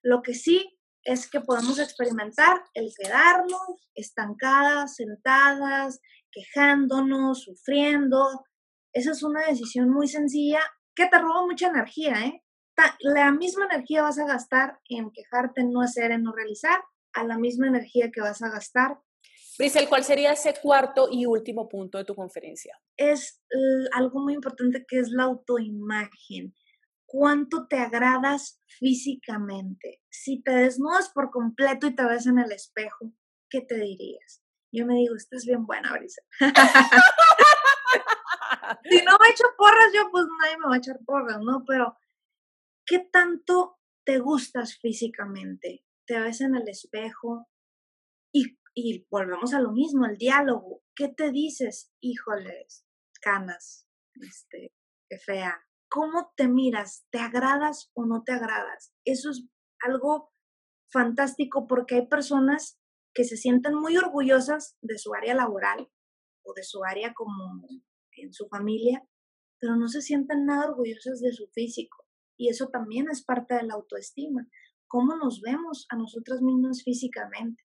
Lo 0.03 0.21
que 0.21 0.35
sí 0.35 0.77
es 1.03 1.27
que 1.27 1.41
podemos 1.41 1.79
experimentar 1.79 2.61
el 2.75 2.91
quedarnos 2.95 3.89
estancadas, 3.95 4.95
sentadas, 4.95 5.99
quejándonos, 6.31 7.41
sufriendo. 7.41 8.45
Esa 8.93 9.09
es 9.09 9.23
una 9.23 9.43
decisión 9.47 9.89
muy 9.89 10.07
sencilla 10.07 10.59
que 10.93 11.07
te 11.07 11.17
roba 11.17 11.47
mucha 11.47 11.69
energía, 11.69 12.13
¿eh? 12.27 12.43
la 12.99 13.31
misma 13.31 13.65
energía 13.65 14.03
vas 14.03 14.19
a 14.19 14.27
gastar 14.27 14.79
en 14.87 15.09
quejarte, 15.09 15.61
en 15.61 15.71
no 15.71 15.81
hacer, 15.81 16.11
en 16.11 16.21
no 16.21 16.31
realizar, 16.31 16.79
a 17.13 17.23
la 17.23 17.39
misma 17.39 17.67
energía 17.67 18.11
que 18.11 18.21
vas 18.21 18.43
a 18.43 18.51
gastar 18.51 18.99
Brisel, 19.57 19.87
¿cuál 19.87 20.03
sería 20.03 20.33
ese 20.33 20.53
cuarto 20.61 21.07
y 21.11 21.25
último 21.25 21.69
punto 21.69 21.97
de 21.97 22.05
tu 22.05 22.15
conferencia? 22.15 22.79
Es 22.97 23.41
algo 23.93 24.19
muy 24.19 24.33
importante 24.33 24.85
que 24.87 24.99
es 24.99 25.09
la 25.09 25.23
autoimagen. 25.23 26.53
¿Cuánto 27.05 27.67
te 27.67 27.77
agradas 27.77 28.59
físicamente? 28.65 30.01
Si 30.09 30.41
te 30.41 30.51
desnudas 30.51 31.09
por 31.09 31.29
completo 31.29 31.87
y 31.87 31.95
te 31.95 32.05
ves 32.05 32.25
en 32.25 32.39
el 32.39 32.51
espejo, 32.51 33.13
¿qué 33.49 33.61
te 33.61 33.75
dirías? 33.75 34.41
Yo 34.71 34.87
me 34.87 34.95
digo, 34.95 35.15
estás 35.15 35.45
bien 35.45 35.67
buena, 35.67 35.93
Brisel. 35.93 36.23
si 38.89 39.05
no 39.05 39.17
me 39.19 39.29
echo 39.29 39.45
porras, 39.55 39.91
yo 39.93 40.09
pues 40.09 40.25
nadie 40.41 40.57
me 40.57 40.67
va 40.67 40.75
a 40.75 40.79
echar 40.79 40.97
porras, 41.05 41.39
¿no? 41.41 41.63
Pero, 41.67 41.95
¿qué 42.85 42.99
tanto 42.99 43.77
te 44.03 44.17
gustas 44.17 44.77
físicamente? 44.77 45.85
¿Te 46.07 46.19
ves 46.19 46.41
en 46.41 46.55
el 46.55 46.67
espejo? 46.67 47.47
Y, 48.31 48.57
y 48.73 49.05
volvemos 49.09 49.53
a 49.53 49.61
lo 49.61 49.71
mismo, 49.71 50.05
el 50.05 50.17
diálogo. 50.17 50.81
¿Qué 50.95 51.07
te 51.09 51.31
dices? 51.31 51.91
Híjoles, 52.01 52.85
canas, 53.21 53.87
este, 54.15 54.73
qué 55.09 55.17
fea. 55.17 55.65
¿Cómo 55.89 56.31
te 56.35 56.47
miras? 56.47 57.05
¿Te 57.11 57.19
agradas 57.19 57.91
o 57.93 58.05
no 58.05 58.23
te 58.23 58.31
agradas? 58.31 58.93
Eso 59.05 59.29
es 59.29 59.45
algo 59.81 60.31
fantástico 60.91 61.67
porque 61.67 61.95
hay 61.95 62.07
personas 62.07 62.79
que 63.13 63.23
se 63.23 63.37
sienten 63.37 63.75
muy 63.75 63.97
orgullosas 63.97 64.75
de 64.81 64.97
su 64.97 65.13
área 65.13 65.35
laboral 65.35 65.91
o 66.43 66.53
de 66.53 66.63
su 66.63 66.83
área 66.83 67.13
como 67.13 67.67
en 68.17 68.33
su 68.33 68.47
familia, 68.47 69.07
pero 69.59 69.75
no 69.75 69.87
se 69.87 70.01
sienten 70.01 70.45
nada 70.45 70.69
orgullosas 70.69 71.19
de 71.19 71.31
su 71.31 71.47
físico. 71.49 72.05
Y 72.37 72.49
eso 72.49 72.69
también 72.69 73.07
es 73.11 73.23
parte 73.23 73.53
de 73.55 73.63
la 73.63 73.75
autoestima. 73.75 74.47
¿Cómo 74.87 75.15
nos 75.15 75.41
vemos 75.41 75.85
a 75.89 75.95
nosotras 75.95 76.41
mismas 76.41 76.83
físicamente? 76.83 77.63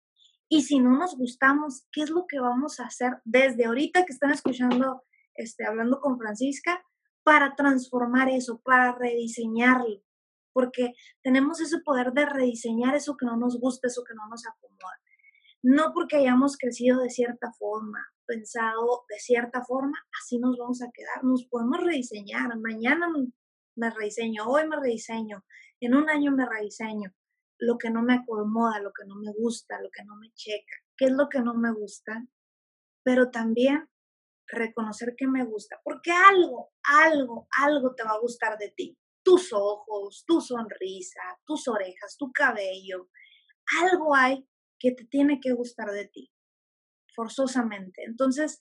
Y 0.47 0.61
si 0.63 0.79
no 0.79 0.97
nos 0.97 1.17
gustamos, 1.17 1.87
¿qué 1.91 2.01
es 2.01 2.09
lo 2.09 2.25
que 2.27 2.39
vamos 2.39 2.79
a 2.79 2.85
hacer 2.85 3.13
desde 3.23 3.65
ahorita 3.65 4.05
que 4.05 4.13
están 4.13 4.31
escuchando, 4.31 5.03
este, 5.33 5.65
hablando 5.65 5.99
con 5.99 6.17
Francisca, 6.17 6.83
para 7.23 7.55
transformar 7.55 8.29
eso, 8.29 8.61
para 8.63 8.93
rediseñarlo? 8.93 10.03
Porque 10.53 10.93
tenemos 11.23 11.59
ese 11.59 11.79
poder 11.79 12.13
de 12.13 12.25
rediseñar 12.25 12.95
eso 12.95 13.17
que 13.17 13.25
no 13.25 13.37
nos 13.37 13.59
gusta, 13.59 13.87
eso 13.87 14.03
que 14.07 14.13
no 14.13 14.27
nos 14.29 14.45
acomoda. 14.45 14.99
No 15.63 15.93
porque 15.93 16.17
hayamos 16.17 16.57
crecido 16.57 17.01
de 17.01 17.09
cierta 17.09 17.51
forma, 17.53 17.99
pensado 18.27 19.05
de 19.09 19.19
cierta 19.19 19.63
forma, 19.63 19.97
así 20.21 20.37
nos 20.37 20.57
vamos 20.57 20.81
a 20.81 20.91
quedar, 20.93 21.23
nos 21.23 21.45
podemos 21.45 21.83
rediseñar, 21.83 22.57
mañana 22.59 23.07
me 23.75 23.89
rediseño, 23.89 24.45
hoy 24.47 24.67
me 24.67 24.75
rediseño, 24.75 25.43
en 25.79 25.95
un 25.95 26.09
año 26.09 26.31
me 26.31 26.45
rediseño, 26.45 27.11
lo 27.57 27.77
que 27.77 27.89
no 27.89 28.01
me 28.01 28.15
acomoda, 28.15 28.79
lo 28.79 28.91
que 28.91 29.05
no 29.05 29.15
me 29.15 29.31
gusta, 29.31 29.81
lo 29.81 29.89
que 29.91 30.03
no 30.03 30.15
me 30.15 30.31
checa, 30.33 30.75
qué 30.97 31.05
es 31.05 31.11
lo 31.11 31.29
que 31.29 31.39
no 31.39 31.53
me 31.53 31.71
gusta, 31.71 32.25
pero 33.03 33.31
también 33.31 33.89
reconocer 34.47 35.15
que 35.17 35.27
me 35.27 35.43
gusta, 35.43 35.79
porque 35.83 36.11
algo, 36.11 36.71
algo, 36.83 37.47
algo 37.59 37.95
te 37.95 38.03
va 38.03 38.11
a 38.11 38.19
gustar 38.19 38.57
de 38.57 38.69
ti, 38.75 38.97
tus 39.23 39.51
ojos, 39.53 40.23
tu 40.27 40.39
sonrisa, 40.41 41.21
tus 41.45 41.67
orejas, 41.67 42.15
tu 42.17 42.31
cabello, 42.31 43.09
algo 43.81 44.15
hay 44.15 44.47
que 44.79 44.91
te 44.91 45.05
tiene 45.05 45.39
que 45.39 45.53
gustar 45.53 45.91
de 45.91 46.07
ti 46.07 46.31
forzosamente. 47.15 48.03
Entonces, 48.03 48.59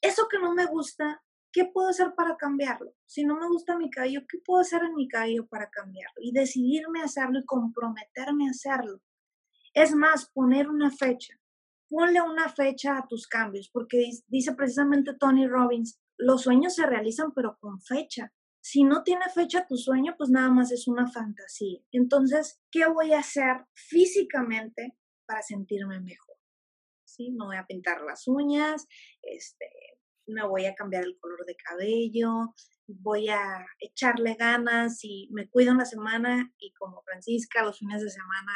eso 0.00 0.26
que 0.28 0.38
no 0.38 0.54
me 0.54 0.66
gusta, 0.66 1.22
¿qué 1.52 1.64
puedo 1.66 1.88
hacer 1.88 2.14
para 2.16 2.36
cambiarlo? 2.36 2.94
Si 3.06 3.24
no 3.24 3.36
me 3.36 3.48
gusta 3.48 3.76
mi 3.76 3.90
cabello, 3.90 4.22
¿qué 4.28 4.38
puedo 4.38 4.60
hacer 4.60 4.82
en 4.82 4.94
mi 4.94 5.08
cabello 5.08 5.46
para 5.46 5.70
cambiarlo? 5.70 6.20
Y 6.20 6.32
decidirme 6.32 7.00
a 7.00 7.04
hacerlo 7.04 7.40
y 7.40 7.44
comprometerme 7.44 8.46
a 8.46 8.50
hacerlo. 8.50 9.00
Es 9.74 9.94
más, 9.94 10.30
poner 10.30 10.68
una 10.68 10.90
fecha. 10.90 11.34
Ponle 11.88 12.22
una 12.22 12.48
fecha 12.48 12.98
a 12.98 13.06
tus 13.08 13.26
cambios, 13.26 13.68
porque 13.72 14.10
dice 14.28 14.54
precisamente 14.54 15.14
Tony 15.18 15.46
Robbins, 15.46 16.00
los 16.16 16.42
sueños 16.42 16.74
se 16.74 16.86
realizan 16.86 17.32
pero 17.34 17.58
con 17.58 17.80
fecha. 17.80 18.32
Si 18.62 18.84
no 18.84 19.02
tiene 19.02 19.24
fecha 19.34 19.66
tu 19.66 19.76
sueño, 19.76 20.14
pues 20.16 20.30
nada 20.30 20.50
más 20.50 20.70
es 20.70 20.86
una 20.86 21.10
fantasía. 21.10 21.80
Entonces, 21.90 22.60
¿qué 22.70 22.86
voy 22.86 23.12
a 23.12 23.20
hacer 23.20 23.64
físicamente 23.74 24.96
para 25.26 25.42
sentirme 25.42 25.98
mejor? 26.00 26.30
¿sí? 27.10 27.30
Me 27.30 27.44
voy 27.44 27.56
a 27.56 27.66
pintar 27.66 28.02
las 28.02 28.26
uñas, 28.28 28.86
este, 29.22 29.66
me 30.30 30.46
voy 30.46 30.66
a 30.66 30.74
cambiar 30.74 31.04
el 31.04 31.18
color 31.18 31.44
de 31.46 31.56
cabello, 31.56 32.54
voy 32.86 33.28
a 33.28 33.66
echarle 33.78 34.34
ganas 34.34 35.04
y 35.04 35.28
me 35.32 35.48
cuido 35.48 35.72
en 35.72 35.78
la 35.78 35.84
semana 35.84 36.52
y 36.58 36.72
como 36.72 37.02
Francisca 37.02 37.62
los 37.62 37.78
fines 37.78 38.02
de 38.02 38.10
semana 38.10 38.52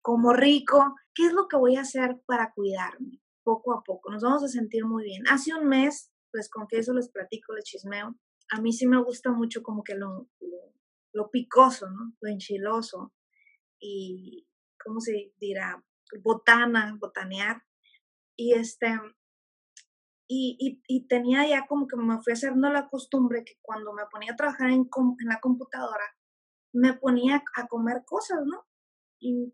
como 0.00 0.34
rico, 0.34 0.94
¿qué 1.14 1.26
es 1.26 1.32
lo 1.32 1.48
que 1.48 1.56
voy 1.56 1.76
a 1.76 1.80
hacer 1.80 2.20
para 2.26 2.52
cuidarme? 2.52 3.22
Poco 3.42 3.72
a 3.72 3.82
poco, 3.82 4.10
nos 4.10 4.22
vamos 4.22 4.44
a 4.44 4.48
sentir 4.48 4.84
muy 4.84 5.02
bien. 5.04 5.22
Hace 5.30 5.54
un 5.54 5.66
mes, 5.66 6.12
pues 6.30 6.50
confieso, 6.50 6.92
les 6.92 7.08
platico, 7.08 7.54
les 7.54 7.64
chismeo, 7.64 8.14
a 8.50 8.60
mí 8.60 8.72
sí 8.72 8.86
me 8.86 9.02
gusta 9.02 9.32
mucho 9.32 9.62
como 9.62 9.82
que 9.82 9.94
lo, 9.94 10.28
picoso. 11.32 11.86
Lo 12.20 12.30
enchiloso 12.30 13.14
y, 13.80 14.46
¿cómo 14.82 15.00
se 15.00 15.32
dirá? 15.38 15.82
Botana, 16.22 16.96
botanear. 17.00 17.62
Y 18.36 18.52
este, 18.52 18.98
y, 20.26 20.82
y, 20.88 21.06
tenía 21.06 21.46
ya 21.46 21.66
como 21.66 21.86
que 21.86 21.96
me 21.96 22.20
fui 22.22 22.32
haciendo 22.32 22.70
la 22.70 22.88
costumbre 22.88 23.44
que 23.44 23.58
cuando 23.60 23.92
me 23.92 24.06
ponía 24.10 24.32
a 24.32 24.36
trabajar 24.36 24.70
en, 24.70 24.88
en 25.18 25.28
la 25.28 25.38
computadora, 25.40 26.04
me 26.72 26.94
ponía 26.94 27.44
a 27.56 27.66
comer 27.68 28.04
cosas, 28.06 28.40
¿no? 28.44 28.64
Y, 29.20 29.52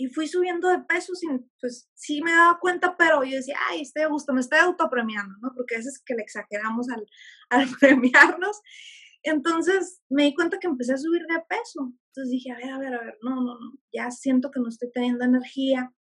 y 0.00 0.08
fui 0.08 0.28
subiendo 0.28 0.68
de 0.68 0.78
peso 0.80 1.14
sin, 1.14 1.50
pues 1.60 1.90
sí 1.94 2.22
me 2.22 2.30
daba 2.30 2.58
cuenta, 2.60 2.96
pero 2.96 3.24
yo 3.24 3.36
decía, 3.36 3.56
ay, 3.68 3.82
estoy 3.82 4.02
a 4.02 4.08
gusto, 4.08 4.32
me 4.32 4.40
estoy 4.40 4.60
autopremiando, 4.60 5.34
¿no? 5.42 5.52
Porque 5.56 5.74
a 5.74 5.78
veces 5.78 6.00
que 6.04 6.14
le 6.14 6.22
exageramos 6.22 6.88
al, 6.88 7.06
al 7.50 7.68
premiarnos. 7.80 8.60
Entonces 9.24 10.00
me 10.08 10.24
di 10.24 10.34
cuenta 10.34 10.58
que 10.60 10.68
empecé 10.68 10.94
a 10.94 10.98
subir 10.98 11.22
de 11.22 11.42
peso. 11.48 11.92
Entonces 12.08 12.30
dije, 12.30 12.52
a 12.52 12.56
ver, 12.56 12.70
a 12.70 12.78
ver, 12.78 12.94
a 12.94 13.04
ver, 13.04 13.18
no, 13.22 13.36
no, 13.36 13.58
no, 13.58 13.72
ya 13.92 14.10
siento 14.12 14.50
que 14.52 14.60
no 14.60 14.68
estoy 14.68 14.90
teniendo 14.92 15.24
energía. 15.24 15.92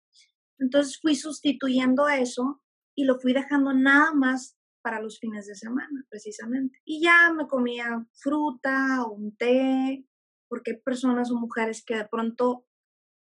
Entonces 0.59 0.99
fui 1.01 1.15
sustituyendo 1.15 2.07
eso 2.07 2.61
y 2.97 3.05
lo 3.05 3.19
fui 3.19 3.31
dejando 3.31 3.73
nada 3.73 4.13
más 4.13 4.57
para 4.81 5.01
los 5.01 5.19
fines 5.19 5.45
de 5.45 5.55
semana, 5.55 6.05
precisamente. 6.09 6.79
Y 6.83 7.01
ya 7.03 7.31
me 7.31 7.47
comía 7.47 8.05
fruta 8.13 9.03
o 9.03 9.11
un 9.11 9.37
té, 9.37 10.05
porque 10.49 10.71
hay 10.71 10.81
personas 10.81 11.29
o 11.31 11.35
mujeres 11.35 11.83
que 11.85 11.95
de 11.95 12.07
pronto 12.07 12.65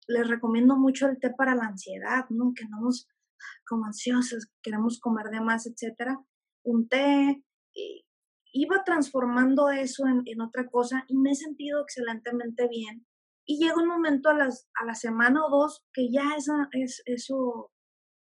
les 0.09 0.27
recomiendo 0.29 0.77
mucho 0.77 1.09
el 1.09 1.19
té 1.19 1.31
para 1.37 1.55
la 1.55 1.67
ansiedad, 1.67 2.25
¿no? 2.31 2.53
Que 2.55 2.65
andamos 2.65 3.07
como 3.69 3.85
ansiosas, 3.85 4.49
queremos 4.63 4.99
comer 4.99 5.27
de 5.27 5.41
más, 5.41 5.67
etcétera. 5.67 6.19
Un 6.65 6.89
té, 6.89 7.45
iba 8.53 8.83
transformando 8.83 9.69
eso 9.69 10.07
en, 10.07 10.23
en, 10.25 10.41
otra 10.41 10.67
cosa 10.69 11.05
y 11.09 11.19
me 11.19 11.33
he 11.33 11.35
sentido 11.35 11.83
excelentemente 11.83 12.67
bien 12.69 13.07
y 13.45 13.59
llega 13.59 13.77
un 13.77 13.89
momento 13.89 14.31
a, 14.31 14.35
las, 14.35 14.69
a 14.75 14.85
la 14.87 14.95
semana 14.95 15.45
o 15.45 15.51
dos 15.51 15.85
que 15.93 16.11
ya 16.11 16.35
esa, 16.37 16.69
es, 16.73 17.03
eso, 17.05 17.71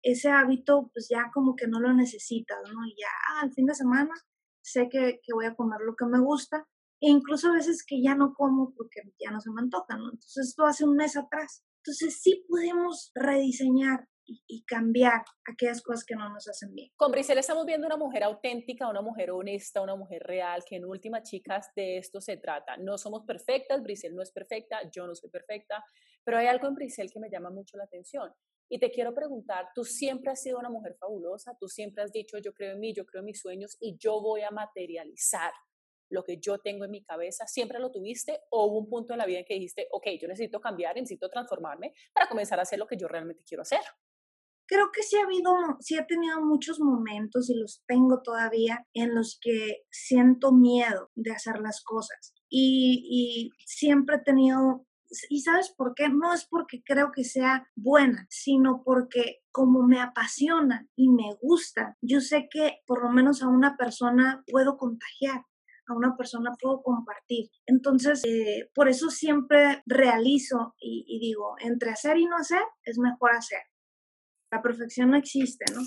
ese 0.03 0.31
hábito, 0.31 0.91
pues 0.93 1.09
ya 1.11 1.31
como 1.33 1.57
que 1.57 1.67
no 1.67 1.81
lo 1.81 1.93
necesitas, 1.93 2.59
¿no? 2.73 2.81
Ya 2.99 3.09
ah, 3.31 3.41
al 3.43 3.53
fin 3.53 3.67
de 3.67 3.75
semana 3.75 4.15
sé 4.63 4.89
que, 4.89 5.21
que, 5.23 5.33
voy 5.33 5.47
a 5.47 5.55
comer 5.55 5.81
lo 5.81 5.95
que 5.97 6.07
me 6.07 6.21
gusta. 6.21 6.67
E 7.01 7.09
incluso 7.09 7.49
a 7.49 7.53
veces 7.53 7.85
que 7.87 8.03
ya 8.03 8.15
no 8.15 8.35
como 8.35 8.75
porque 8.75 9.01
ya 9.19 9.31
no 9.31 9.41
se 9.41 9.51
me 9.51 9.61
antoja, 9.63 9.97
¿no? 9.97 10.05
Entonces 10.13 10.49
esto 10.49 10.67
hace 10.67 10.85
un 10.85 10.97
mes 10.97 11.17
atrás. 11.17 11.65
Entonces 11.79 12.21
sí 12.21 12.45
podemos 12.49 13.11
rediseñar 13.15 14.07
y, 14.47 14.65
cambiar 14.65 15.23
aquellas 15.45 15.83
cosas 15.83 16.05
que 16.05 16.15
no 16.15 16.29
nos 16.29 16.47
hacen 16.49 16.75
bien. 16.75 16.91
Con 16.97 17.11
Brisel 17.11 17.39
estamos 17.39 17.67
viendo 17.67 17.87
una 17.87 17.97
mujer 17.97 18.23
auténtica, 18.23 18.89
una 18.89 19.03
mujer 19.03 19.31
honesta, 19.31 19.81
una 19.81 19.97
mujer 19.97 20.23
real, 20.23 20.63
que 20.65 20.77
en 20.77 20.85
última, 20.85 21.23
chicas, 21.23 21.71
de 21.75 21.99
esto 21.99 22.21
se 22.21 22.37
trata. 22.37 22.77
No 22.77 22.99
somos 22.99 23.25
perfectas, 23.25 23.83
Brisel 23.83 24.15
no 24.15 24.23
es 24.23 24.31
perfecta, 24.31 24.79
yo 24.91 25.07
no 25.07 25.15
soy 25.15 25.31
perfecta, 25.31 25.85
pero 26.25 26.39
hay 26.39 26.47
algo 26.47 26.69
en 26.69 26.75
Brisel 26.75 27.11
que 27.13 27.21
me 27.21 27.31
llama 27.31 27.51
mucho 27.51 27.77
la 27.77 27.85
atención. 27.85 28.33
Y 28.71 28.79
te 28.79 28.91
quiero 28.91 29.13
preguntar, 29.13 29.69
tú 29.75 29.85
siempre 29.85 30.31
has 30.31 30.41
sido 30.41 30.59
una 30.59 30.71
mujer 30.71 30.97
fabulosa, 30.99 31.57
tú 31.59 31.69
siempre 31.69 32.05
has 32.05 32.13
dicho, 32.13 32.39
yo 32.39 32.55
creo 32.55 32.73
en 32.73 32.81
mí, 32.81 32.95
yo 32.95 33.05
creo 33.05 33.21
en 33.21 33.27
mis 33.27 33.41
sueños 33.41 33.77
y 33.81 33.97
yo 33.99 34.21
voy 34.21 34.43
a 34.43 34.51
materializar 34.51 35.53
lo 36.09 36.23
que 36.25 36.39
yo 36.39 36.59
tengo 36.59 36.85
en 36.85 36.91
mi 36.91 37.05
cabeza, 37.05 37.47
¿siempre 37.47 37.79
lo 37.79 37.91
tuviste 37.91 38.41
o 38.51 38.67
hubo 38.67 38.79
un 38.79 38.89
punto 38.89 39.13
en 39.13 39.19
la 39.19 39.27
vida 39.27 39.41
en 39.41 39.45
que 39.45 39.55
dijiste, 39.55 39.89
ok, 39.93 40.07
yo 40.21 40.29
necesito 40.29 40.61
cambiar, 40.61 40.95
necesito 40.95 41.29
transformarme 41.29 41.93
para 42.13 42.29
comenzar 42.29 42.59
a 42.59 42.63
hacer 42.63 42.79
lo 42.79 42.87
que 42.87 42.97
yo 42.97 43.07
realmente 43.07 43.45
quiero 43.45 43.63
hacer? 43.63 43.81
creo 44.71 44.93
que 44.93 45.03
sí 45.03 45.17
ha 45.17 45.25
habido, 45.25 45.53
sí 45.81 45.97
he 45.97 46.05
tenido 46.05 46.41
muchos 46.41 46.79
momentos 46.79 47.51
y 47.51 47.55
los 47.55 47.83
tengo 47.89 48.23
todavía 48.23 48.87
en 48.95 49.17
los 49.17 49.37
que 49.43 49.83
siento 49.91 50.53
miedo 50.53 51.11
de 51.17 51.33
hacer 51.33 51.59
las 51.59 51.83
cosas. 51.83 52.33
Y, 52.49 53.51
y 53.59 53.65
siempre 53.67 54.17
he 54.17 54.23
tenido 54.23 54.87
¿Y 55.29 55.41
sabes 55.41 55.73
por 55.77 55.95
qué? 55.95 56.09
No 56.09 56.33
es 56.33 56.47
porque 56.47 56.83
creo 56.85 57.11
que 57.13 57.25
sea 57.25 57.69
buena, 57.75 58.27
sino 58.31 58.83
porque 58.85 59.41
como 59.51 59.83
me 59.83 60.01
apasiona 60.01 60.87
y 60.95 61.09
me 61.09 61.35
gusta, 61.41 61.97
yo 62.01 62.21
sé 62.21 62.49
que 62.51 62.81
por 62.87 63.03
lo 63.03 63.11
menos 63.11 63.43
a 63.43 63.49
una 63.49 63.77
persona 63.77 64.45
puedo 64.47 64.77
contagiar, 64.77 65.45
a 65.89 65.95
una 65.95 66.17
persona 66.17 66.53
puedo 66.61 66.83
compartir. 66.83 67.51
Entonces, 67.67 68.23
eh, 68.25 68.71
por 68.75 68.89
eso 68.89 69.11
siempre 69.11 69.83
realizo 69.87 70.75
y, 70.81 71.05
y 71.09 71.19
digo, 71.19 71.57
entre 71.59 71.91
hacer 71.91 72.17
y 72.19 72.27
no 72.27 72.37
hacer, 72.37 72.63
es 72.85 72.99
mejor 72.99 73.33
hacer. 73.33 73.63
La 74.53 74.63
perfección 74.63 75.11
no 75.11 75.17
existe, 75.17 75.65
¿no? 75.75 75.81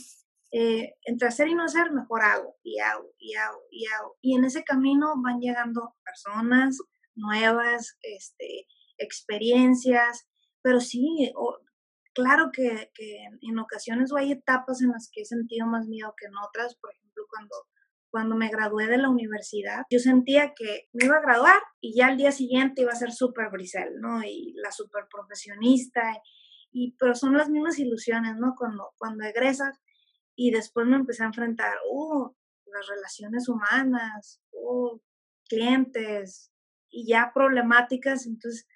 Eh, 0.56 0.94
entre 1.06 1.30
hacer 1.30 1.48
y 1.48 1.56
no 1.56 1.64
hacer, 1.64 1.92
mejor 1.92 2.22
hago 2.22 2.56
y 2.62 2.80
hago 2.80 3.10
y 3.18 3.34
hago 3.34 3.60
y 3.72 3.88
hago. 3.88 4.18
Y 4.22 4.36
en 4.36 4.46
ese 4.46 4.64
camino 4.64 5.16
van 5.18 5.40
llegando 5.40 5.96
personas 6.06 6.78
nuevas, 7.16 7.98
este, 8.04 8.68
experiencias, 9.04 10.28
pero 10.62 10.80
sí, 10.80 11.32
claro 12.14 12.50
que, 12.52 12.92
que, 12.94 13.18
en 13.42 13.60
ocasiones 13.60 14.12
hay 14.16 14.32
etapas 14.32 14.82
en 14.82 14.92
las 14.92 15.10
que 15.12 15.22
he 15.22 15.26
sentido 15.26 15.68
más 15.68 15.88
miedo 15.88 16.14
que 16.18 16.26
en 16.26 16.38
otras, 16.38 16.76
por 16.76 16.92
ejemplo, 16.94 17.26
cuando, 17.30 17.56
cuando 18.10 18.36
me 18.36 18.50
gradué 18.50 18.88
de 18.88 18.98
la 18.98 19.10
universidad, 19.10 19.84
yo 19.90 20.00
sentía 20.00 20.54
que 20.56 20.88
me 20.94 21.06
iba 21.06 21.18
a 21.18 21.22
graduar 21.22 21.62
y 21.82 21.98
ya 21.98 22.08
al 22.08 22.18
día 22.18 22.32
siguiente 22.32 22.82
iba 22.82 22.92
a 22.92 22.96
ser 22.96 23.12
súper 23.12 23.50
brisel, 23.52 24.00
¿no? 24.00 24.24
Y 24.24 24.54
la 24.56 24.72
súper 24.72 25.06
profesionista, 25.10 26.02
y, 26.72 26.96
pero 26.98 27.16
son 27.16 27.38
las 27.38 27.50
mismas 27.50 27.80
ilusiones, 27.80 28.36
¿no? 28.38 28.56
Cuando, 28.58 28.94
cuando 28.98 29.26
egresas 29.26 29.80
y 30.36 30.52
después 30.52 30.88
me 30.88 30.96
empecé 30.96 31.24
a 31.24 31.28
enfrentar, 31.28 31.76
uh, 31.92 32.32
las 32.66 32.88
relaciones 32.88 33.48
humanas, 33.50 34.42
uh, 34.52 35.00
clientes, 35.48 36.54
y 36.94 37.08
ya 37.08 37.32
problemáticas, 37.34 38.28
entonces 38.28 38.68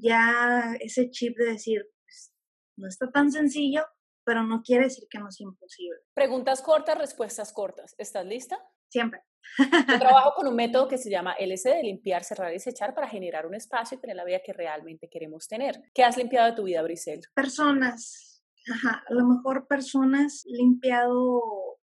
ya 0.00 0.76
ese 0.80 1.10
chip 1.10 1.36
de 1.36 1.52
decir, 1.52 1.86
pues, 2.04 2.32
no 2.76 2.88
está 2.88 3.10
tan 3.10 3.30
sencillo, 3.30 3.84
pero 4.24 4.42
no 4.44 4.62
quiere 4.62 4.84
decir 4.84 5.04
que 5.10 5.18
no 5.18 5.28
es 5.28 5.40
imposible. 5.40 5.98
Preguntas 6.14 6.62
cortas, 6.62 6.98
respuestas 6.98 7.52
cortas. 7.52 7.94
¿Estás 7.98 8.26
lista? 8.26 8.58
Siempre. 8.88 9.22
Yo 9.58 9.98
trabajo 9.98 10.34
con 10.36 10.48
un 10.48 10.56
método 10.56 10.88
que 10.88 10.98
se 10.98 11.10
llama 11.10 11.34
LSD, 11.38 11.82
limpiar, 11.82 12.24
cerrar 12.24 12.50
y 12.50 12.54
desechar 12.54 12.94
para 12.94 13.08
generar 13.08 13.46
un 13.46 13.54
espacio 13.54 13.96
y 13.96 14.00
tener 14.00 14.16
la 14.16 14.24
vida 14.24 14.40
que 14.44 14.52
realmente 14.52 15.08
queremos 15.08 15.48
tener. 15.48 15.80
¿Qué 15.94 16.04
has 16.04 16.16
limpiado 16.16 16.46
de 16.50 16.56
tu 16.56 16.64
vida, 16.64 16.82
Brisel? 16.82 17.20
Personas. 17.34 18.42
Ajá, 18.70 19.02
a 19.08 19.14
lo 19.14 19.26
mejor 19.26 19.66
personas 19.66 20.42
limpiado 20.46 21.78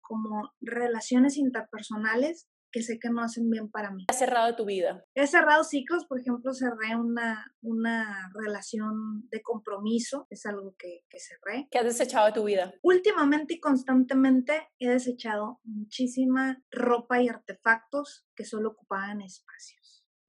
como 0.00 0.52
relaciones 0.60 1.36
interpersonales 1.36 2.48
que 2.70 2.82
sé 2.82 2.98
que 2.98 3.10
no 3.10 3.22
hacen 3.22 3.50
bien 3.50 3.70
para 3.70 3.90
mí. 3.90 4.06
¿Has 4.08 4.18
cerrado 4.18 4.54
tu 4.56 4.64
vida? 4.64 5.04
He 5.14 5.26
cerrado 5.26 5.64
ciclos, 5.64 6.06
por 6.06 6.20
ejemplo, 6.20 6.52
cerré 6.54 6.96
una, 6.96 7.52
una 7.62 8.30
relación 8.34 9.28
de 9.30 9.42
compromiso, 9.42 10.26
es 10.30 10.46
algo 10.46 10.74
que, 10.78 11.04
que 11.08 11.18
cerré. 11.18 11.68
¿Qué 11.70 11.78
has 11.78 11.84
desechado 11.84 12.26
de 12.26 12.32
tu 12.32 12.44
vida? 12.44 12.74
Últimamente 12.82 13.54
y 13.54 13.60
constantemente 13.60 14.68
he 14.78 14.88
desechado 14.88 15.60
muchísima 15.64 16.62
ropa 16.70 17.20
y 17.20 17.28
artefactos 17.28 18.26
que 18.34 18.44
solo 18.44 18.70
ocupaban 18.70 19.20
espacios. 19.20 19.79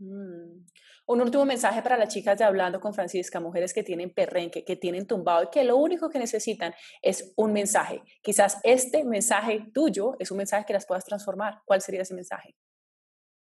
Mm. 0.02 0.66
Un 1.08 1.22
último 1.22 1.46
mensaje 1.46 1.84
para 1.84 1.98
las 1.98 2.12
chicas 2.12 2.40
de 2.40 2.44
Hablando 2.44 2.80
con 2.80 2.94
Francisca, 2.94 3.40
mujeres 3.40 3.74
que 3.74 3.84
tienen 3.84 4.12
perrenque, 4.12 4.66
que 4.66 4.76
tienen 4.76 5.06
tumbado 5.06 5.44
y 5.44 5.50
que 5.52 5.64
lo 5.64 5.78
único 5.78 6.10
que 6.10 6.18
necesitan 6.18 6.74
es 7.02 7.34
un 7.36 7.54
mensaje. 7.54 8.02
Quizás 8.24 8.60
este 8.64 9.04
mensaje 9.04 9.70
tuyo 9.74 10.16
es 10.20 10.32
un 10.32 10.38
mensaje 10.38 10.66
que 10.66 10.74
las 10.74 10.88
puedas 10.88 11.06
transformar. 11.06 11.62
¿Cuál 11.66 11.82
sería 11.82 12.02
ese 12.02 12.16
mensaje? 12.16 12.56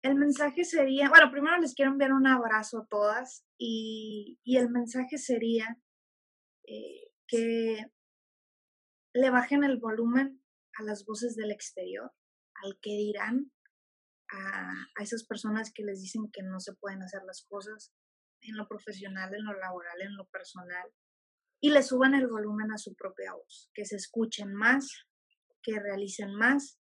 El 0.02 0.14
mensaje 0.14 0.64
sería, 0.64 1.08
bueno, 1.08 1.32
primero 1.32 1.58
les 1.58 1.74
quiero 1.74 1.90
enviar 1.90 2.12
un 2.12 2.28
abrazo 2.28 2.78
a 2.78 2.86
todas 2.86 3.44
y, 3.58 4.38
el 4.44 4.70
mensaje 4.70 5.18
sería 5.18 5.78
eh, 6.68 7.08
que 7.26 7.86
le 9.14 9.30
bajen 9.30 9.64
el 9.64 9.78
volumen 9.78 10.40
a 10.78 10.84
las 10.84 11.04
voces 11.04 11.34
del 11.34 11.50
exterior, 11.50 12.12
al 12.62 12.78
que 12.80 12.90
dirán, 12.90 13.50
a, 14.32 15.02
esas 15.02 15.24
personas 15.24 15.72
que 15.72 15.84
les 15.84 16.00
dicen 16.00 16.30
que 16.32 16.42
no 16.42 16.60
se 16.60 16.74
pueden 16.74 17.02
hacer 17.02 17.22
las 17.26 17.44
cosas 17.48 17.92
en 18.42 18.56
lo 18.56 18.66
profesional, 18.68 19.34
en 19.34 19.44
lo 19.44 19.58
laboral, 19.58 20.00
en 20.00 20.16
lo 20.16 20.26
personal, 20.28 20.88
y 21.60 21.70
le 21.70 21.82
suban 21.82 22.14
el 22.14 22.28
volumen 22.28 22.72
a 22.72 22.78
su 22.78 22.94
propia 22.94 23.32
voz, 23.32 23.70
que 23.74 23.84
se 23.84 23.96
escuchen 23.96 24.54
más, 24.54 24.88
que 25.62 25.78
realicen 25.80 26.34
más 26.34 26.78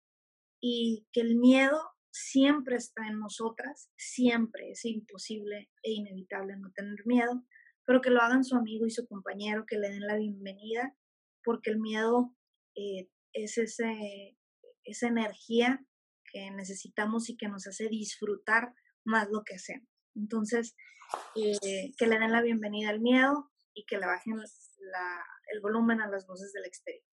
y 0.60 1.08
que 1.12 1.22
el 1.22 1.36
miedo 1.36 1.80
siempre 2.12 2.76
está 2.76 3.08
en 3.08 3.20
nosotras, 3.20 3.90
siempre 3.98 4.72
es 4.72 4.86
imposible 4.86 5.70
e 5.84 5.92
inevitable 5.92 6.58
no 6.58 6.72
tener 6.72 7.06
miedo, 7.06 7.44
pero 7.86 8.02
que 8.02 8.10
lo 8.10 8.22
hagan 8.22 8.44
su 8.44 8.56
amigo 8.56 8.86
y 8.86 8.92
su 8.92 9.08
compañero, 9.08 9.66
que 9.68 9.78
le 9.78 9.90
den 9.90 10.08
la 10.08 10.16
bienvenida, 10.16 10.96
porque 11.44 11.72
el 11.72 11.80
miedo 11.80 12.36
eh, 12.76 13.10
es 13.34 13.58
ese, 13.58 14.38
esa 14.84 15.08
energía 15.08 15.86
que 16.34 16.50
necesitamos 16.52 17.30
y 17.30 17.38
que 17.38 17.48
nos 17.48 17.68
hace 17.68 17.88
disfrutar 17.88 18.74
más 19.06 19.30
lo 19.30 19.44
que 19.44 19.56
hacemos. 19.56 19.88
Entonces, 20.16 20.76
eh, 21.36 21.92
que 21.98 22.08
le 22.08 22.20
den 22.20 22.32
la 22.32 22.42
bienvenida 22.42 22.90
al 22.90 23.00
miedo 23.00 23.52
y 23.74 23.86
que 23.86 23.98
le 23.98 24.08
bajen 24.08 24.40
el 25.52 25.62
volumen 25.62 26.02
a 26.02 26.10
las 26.10 26.26
voces 26.26 26.52
del 26.54 26.66
exterior. 26.66 27.04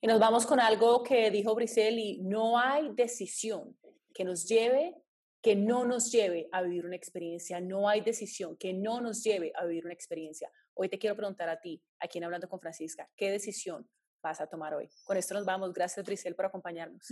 Y 0.00 0.06
nos 0.06 0.20
vamos 0.20 0.46
con 0.46 0.60
algo 0.60 1.02
que 1.02 1.30
dijo 1.30 1.54
Briselli, 1.54 2.20
no 2.22 2.58
hay 2.58 2.94
decisión 2.94 3.76
que 4.14 4.24
nos 4.24 4.46
lleve, 4.46 4.94
que 5.42 5.56
no 5.56 5.84
nos 5.84 6.12
lleve 6.12 6.48
a 6.52 6.62
vivir 6.62 6.84
una 6.86 6.96
experiencia, 6.96 7.60
no 7.60 7.88
hay 7.88 8.02
decisión 8.02 8.56
que 8.56 8.72
no 8.72 9.00
nos 9.00 9.24
lleve 9.24 9.52
a 9.56 9.64
vivir 9.64 9.86
una 9.86 9.94
experiencia. 9.94 10.52
Hoy 10.74 10.88
te 10.88 10.98
quiero 10.98 11.16
preguntar 11.16 11.48
a 11.48 11.60
ti, 11.60 11.82
aquí 11.98 12.18
en 12.18 12.24
Hablando 12.24 12.48
con 12.48 12.60
Francisca, 12.60 13.10
¿qué 13.16 13.30
decisión 13.30 13.88
vas 14.22 14.40
a 14.40 14.46
tomar 14.46 14.74
hoy? 14.74 14.88
Con 15.04 15.16
esto 15.16 15.34
nos 15.34 15.44
vamos. 15.44 15.72
Gracias, 15.72 16.04
Brisel, 16.06 16.36
por 16.36 16.46
acompañarnos. 16.46 17.08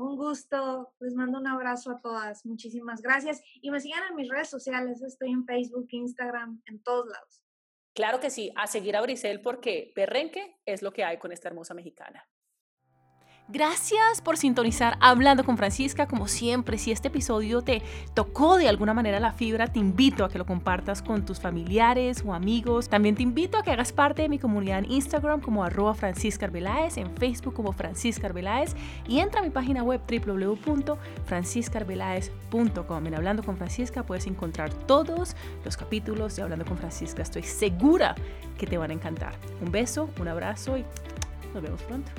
Un 0.00 0.16
gusto, 0.16 0.94
les 1.00 1.14
mando 1.14 1.38
un 1.38 1.46
abrazo 1.46 1.90
a 1.90 2.00
todas. 2.00 2.46
Muchísimas 2.46 3.02
gracias. 3.02 3.42
Y 3.60 3.70
me 3.70 3.80
sigan 3.80 4.02
en 4.08 4.16
mis 4.16 4.30
redes 4.30 4.48
sociales, 4.48 5.02
estoy 5.02 5.30
en 5.30 5.44
Facebook, 5.44 5.88
Instagram, 5.90 6.62
en 6.64 6.82
todos 6.82 7.06
lados. 7.06 7.42
Claro 7.94 8.18
que 8.18 8.30
sí, 8.30 8.50
a 8.56 8.66
seguir 8.66 8.96
a 8.96 9.02
Brisel 9.02 9.42
porque 9.42 9.92
perrenque 9.94 10.56
es 10.64 10.80
lo 10.80 10.94
que 10.94 11.04
hay 11.04 11.18
con 11.18 11.32
esta 11.32 11.48
hermosa 11.48 11.74
mexicana. 11.74 12.26
Gracias 13.52 14.20
por 14.22 14.36
sintonizar 14.36 14.96
Hablando 15.00 15.42
con 15.42 15.56
Francisca. 15.56 16.06
Como 16.06 16.28
siempre, 16.28 16.78
si 16.78 16.92
este 16.92 17.08
episodio 17.08 17.62
te 17.62 17.82
tocó 18.14 18.56
de 18.56 18.68
alguna 18.68 18.94
manera 18.94 19.18
la 19.18 19.32
fibra, 19.32 19.66
te 19.66 19.80
invito 19.80 20.24
a 20.24 20.28
que 20.28 20.38
lo 20.38 20.46
compartas 20.46 21.02
con 21.02 21.24
tus 21.24 21.40
familiares 21.40 22.22
o 22.24 22.32
amigos. 22.32 22.88
También 22.88 23.16
te 23.16 23.24
invito 23.24 23.58
a 23.58 23.64
que 23.64 23.72
hagas 23.72 23.92
parte 23.92 24.22
de 24.22 24.28
mi 24.28 24.38
comunidad 24.38 24.78
en 24.78 24.92
Instagram 24.92 25.40
como 25.40 25.64
arroba 25.64 25.94
Francisca 25.94 26.46
Arbeláez, 26.46 26.96
en 26.96 27.12
Facebook 27.16 27.54
como 27.54 27.72
Francisca 27.72 28.28
Arbeláez 28.28 28.76
y 29.08 29.18
entra 29.18 29.40
a 29.40 29.42
mi 29.42 29.50
página 29.50 29.82
web 29.82 30.00
www.franciscaarbeláez.com. 30.08 33.06
En 33.06 33.14
Hablando 33.16 33.42
con 33.42 33.56
Francisca 33.56 34.04
puedes 34.04 34.28
encontrar 34.28 34.72
todos 34.72 35.34
los 35.64 35.76
capítulos 35.76 36.36
de 36.36 36.42
Hablando 36.42 36.64
con 36.64 36.78
Francisca. 36.78 37.22
Estoy 37.22 37.42
segura 37.42 38.14
que 38.56 38.68
te 38.68 38.78
van 38.78 38.92
a 38.92 38.94
encantar. 38.94 39.34
Un 39.60 39.72
beso, 39.72 40.08
un 40.20 40.28
abrazo 40.28 40.78
y 40.78 40.84
nos 41.52 41.64
vemos 41.64 41.82
pronto. 41.82 42.12